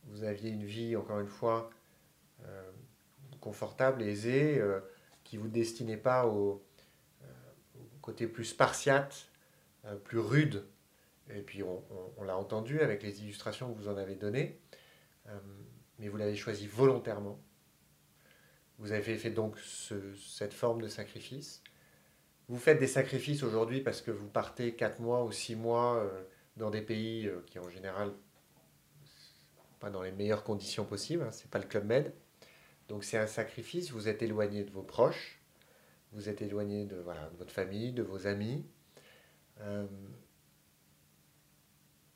[0.04, 1.70] vous aviez une vie, encore une fois,
[2.44, 2.70] euh,
[3.40, 4.80] confortable, aisée, euh,
[5.24, 6.62] qui ne vous destinait pas au,
[8.00, 9.26] côté plus spartiate,
[10.04, 10.64] plus rude.
[11.28, 14.60] Et puis on, l'a entendu avec les illustrations que vous en avez données,
[15.98, 17.42] mais vous l'avez choisi volontairement.
[18.78, 21.64] Vous avez fait donc cette forme de sacrifice.
[22.46, 26.08] Vous faites des sacrifices aujourd'hui parce que vous partez 4 mois ou 6 mois
[26.56, 28.12] dans des pays euh, qui en général
[29.78, 32.14] pas dans les meilleures conditions possibles, hein, c'est pas le Club Med.
[32.88, 35.42] Donc c'est un sacrifice, vous êtes éloigné de vos proches,
[36.12, 38.66] vous êtes éloigné de, voilà, de votre famille, de vos amis.
[39.60, 39.86] Euh,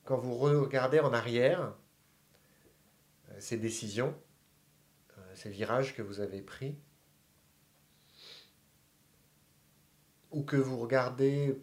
[0.04, 1.74] quand vous regardez en arrière
[3.30, 4.14] euh, ces décisions,
[5.34, 6.76] ces virages que vous avez pris,
[10.30, 11.60] ou que vous regardez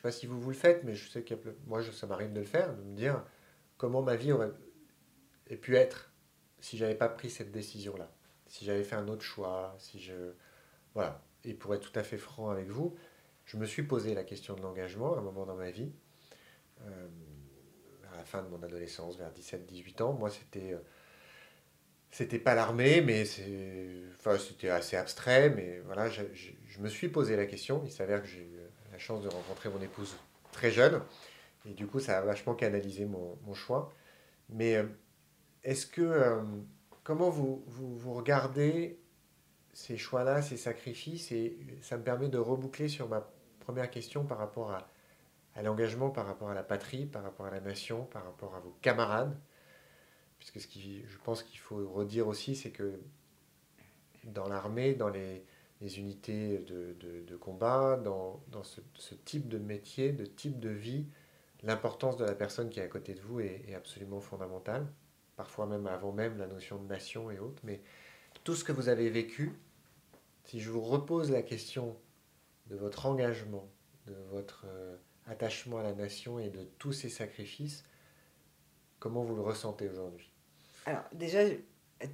[0.00, 1.34] sais pas si vous vous le faites, mais je sais que
[1.66, 3.22] moi, ça m'arrive de le faire, de me dire
[3.76, 4.50] comment ma vie aurait
[5.60, 6.10] pu être
[6.60, 8.10] si j'avais pas pris cette décision-là,
[8.46, 10.32] si j'avais fait un autre choix, si je...
[10.94, 11.22] Voilà.
[11.44, 12.96] Et pour être tout à fait franc avec vous,
[13.44, 15.92] je me suis posé la question de l'engagement à un moment dans ma vie,
[16.82, 17.08] euh,
[18.12, 20.12] à la fin de mon adolescence, vers 17-18 ans.
[20.14, 20.72] Moi, c'était...
[20.72, 20.78] Euh,
[22.12, 23.22] c'était pas l'armée, mais
[24.18, 25.48] enfin, c'était assez abstrait.
[25.50, 27.82] Mais voilà, je, je, me suis posé la question.
[27.84, 28.59] Il s'avère que j'ai eu
[29.00, 30.16] chance de rencontrer mon épouse
[30.52, 31.02] très jeune.
[31.66, 33.92] Et du coup, ça a vachement canalisé mon, choix.
[34.48, 34.84] Mais euh,
[35.62, 36.42] est-ce que
[37.02, 38.98] comment vous, vous, regardez
[39.72, 43.28] ces choix-là, ces sacrifices, et ça me permet de reboucler sur ma
[43.60, 47.60] première question par rapport à, l'engagement, par rapport à la patrie, par rapport à la
[47.60, 49.36] nation, par rapport à vos camarades.
[50.38, 53.00] Puisque ce qui, je pense qu'il faut redire aussi, c'est que
[54.24, 55.44] dans l'armée, dans les,
[55.88, 61.06] unités de, combat, dans, ce, type de métier, de type de vie,
[61.62, 64.86] l'importance de la personne qui est à côté de vous est absolument fondamentale.
[65.36, 67.80] Parfois même avant même la notion de nation et autres, mais
[68.44, 69.58] tout ce que vous avez vécu,
[70.44, 71.96] si je vous repose la question
[72.66, 73.68] de votre engagement,
[74.06, 77.84] de votre euh, attachement à la nation et de tous ces sacrifices,
[78.98, 80.30] comment vous le ressentez aujourd'hui?
[80.86, 81.40] Alors déjà,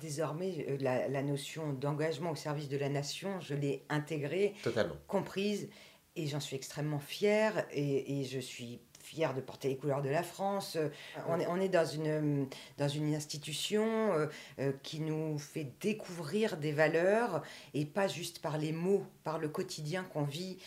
[0.00, 4.96] désormais, euh, la, notion d'engagement au service de la nation, je l'ai intégrée, Totalement.
[5.06, 5.68] comprise,
[6.16, 10.08] et j'en suis extrêmement fière, et, et je suis fier de porter les couleurs de
[10.08, 10.76] la France.
[10.76, 10.88] Euh,
[11.28, 14.26] on est, dans, une, dans une institution euh,
[14.58, 17.42] euh, qui nous fait découvrir des valeurs
[17.72, 20.58] et pas juste par les mots, par le quotidien qu'on vit,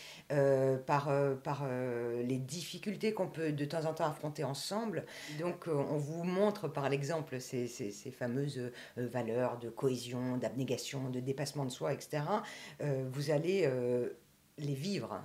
[0.86, 1.10] par,
[1.42, 5.04] par les difficultés qu'on peut de temps en temps affronter ensemble.
[5.38, 11.20] Donc on vous montre par l'exemple ces, ces, ces, fameuses valeurs de cohésion, d'abnégation, de
[11.20, 12.22] dépassement de soi, etc.
[12.80, 13.68] vous allez
[14.58, 15.20] les vivre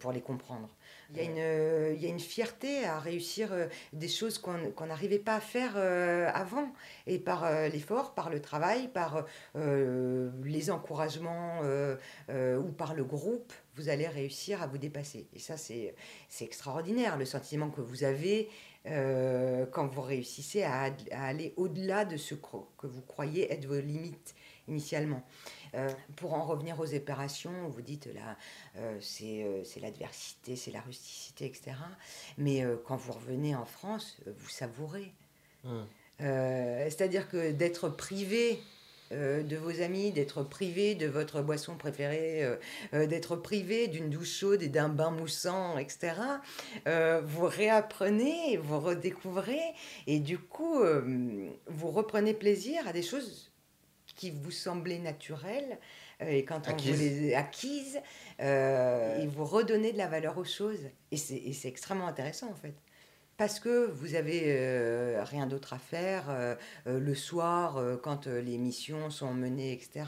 [0.00, 0.68] pour les comprendre.
[1.14, 4.38] Il y, a une, euh, il y a une fierté à réussir euh, des choses
[4.38, 6.72] qu'on n'arrivait pas à faire euh, avant.
[7.06, 11.60] Et par l'effort, par le travail, par les encouragements
[12.30, 15.28] ou par le groupe, vous allez réussir à vous dépasser.
[15.34, 15.94] Et ça, c'est
[16.40, 18.48] extraordinaire, le sentiment que vous avez
[18.84, 24.34] quand vous réussissez à aller au-delà de ce que vous croyez être vos limites
[24.68, 25.22] initialement.
[25.74, 28.36] Euh, pour en revenir aux opérations, vous dites là,
[28.78, 31.72] euh, euh, c'est l'adversité, c'est la rusticité, etc.
[32.38, 35.12] Mais quand vous revenez en France, vous savourez.
[35.64, 35.86] Hum.
[36.18, 38.60] C'est-à-dire que d'être privé
[39.10, 42.48] de vos amis, d'être privé de votre boisson préférée,
[42.92, 46.14] d'être privé d'une douche chaude et d'un bain moussant, etc.
[46.86, 49.74] vous réapprenez, vous redécouvrez,
[50.06, 50.80] et du coup,
[51.66, 53.53] vous reprenez plaisir à des choses
[54.14, 55.78] qui vous semblaient naturelles,
[56.22, 58.00] euh, et quand on vous les acquises,
[58.40, 60.80] euh, et vous redonnez de la valeur aux choses.
[61.10, 62.74] Et c'est extrêmement intéressant en fait.
[63.36, 66.56] Parce que vous avez euh, rien d'autre à faire
[66.86, 70.04] le soir, quand les missions sont menées, etc.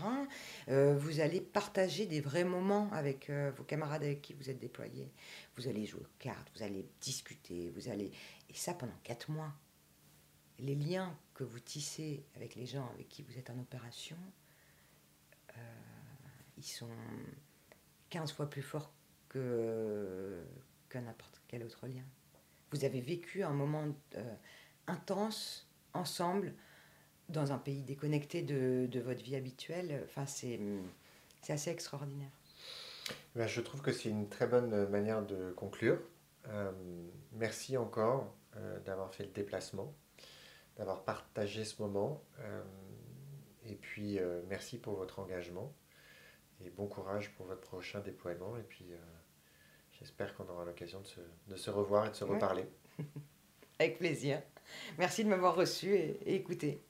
[0.69, 5.11] vous allez partager des vrais moments avec vos camarades avec qui vous êtes déployés.
[5.57, 8.13] Vous allez jouer aux cartes, vous allez discuter, vous allez.
[8.49, 9.53] Et ça pendant quatre mois
[10.59, 14.17] les liens que vous tissez avec les gens avec qui vous êtes en opération,
[15.51, 15.61] euh,
[16.57, 16.89] ils sont
[18.09, 18.91] 15 fois plus forts
[19.29, 20.43] que,
[20.89, 22.05] que n'importe quel autre lien.
[22.71, 23.85] Vous avez vécu un moment
[24.17, 24.35] euh,
[24.87, 26.55] intense ensemble
[27.29, 30.05] dans un pays déconnecté de, de votre vie habituelle.
[30.07, 30.59] Enfin, c'est,
[31.51, 32.33] assez extraordinaire.
[33.35, 36.01] Ben, je trouve que c'est une très bonne manière de conclure.
[36.49, 36.73] Euh,
[37.33, 38.35] merci encore
[38.87, 39.95] d'avoir fait le déplacement
[40.77, 42.23] d'avoir partagé ce moment.
[42.41, 42.63] Euh,
[43.65, 45.75] et puis, euh, merci pour votre engagement
[46.65, 48.57] et bon courage pour votre prochain déploiement.
[48.57, 48.99] Et puis, euh,
[49.99, 52.67] j'espère qu'on aura l'occasion de se, de se, revoir et de se reparler.
[53.79, 54.43] Avec plaisir.
[54.99, 56.86] Merci de m'avoir reçu et écouté.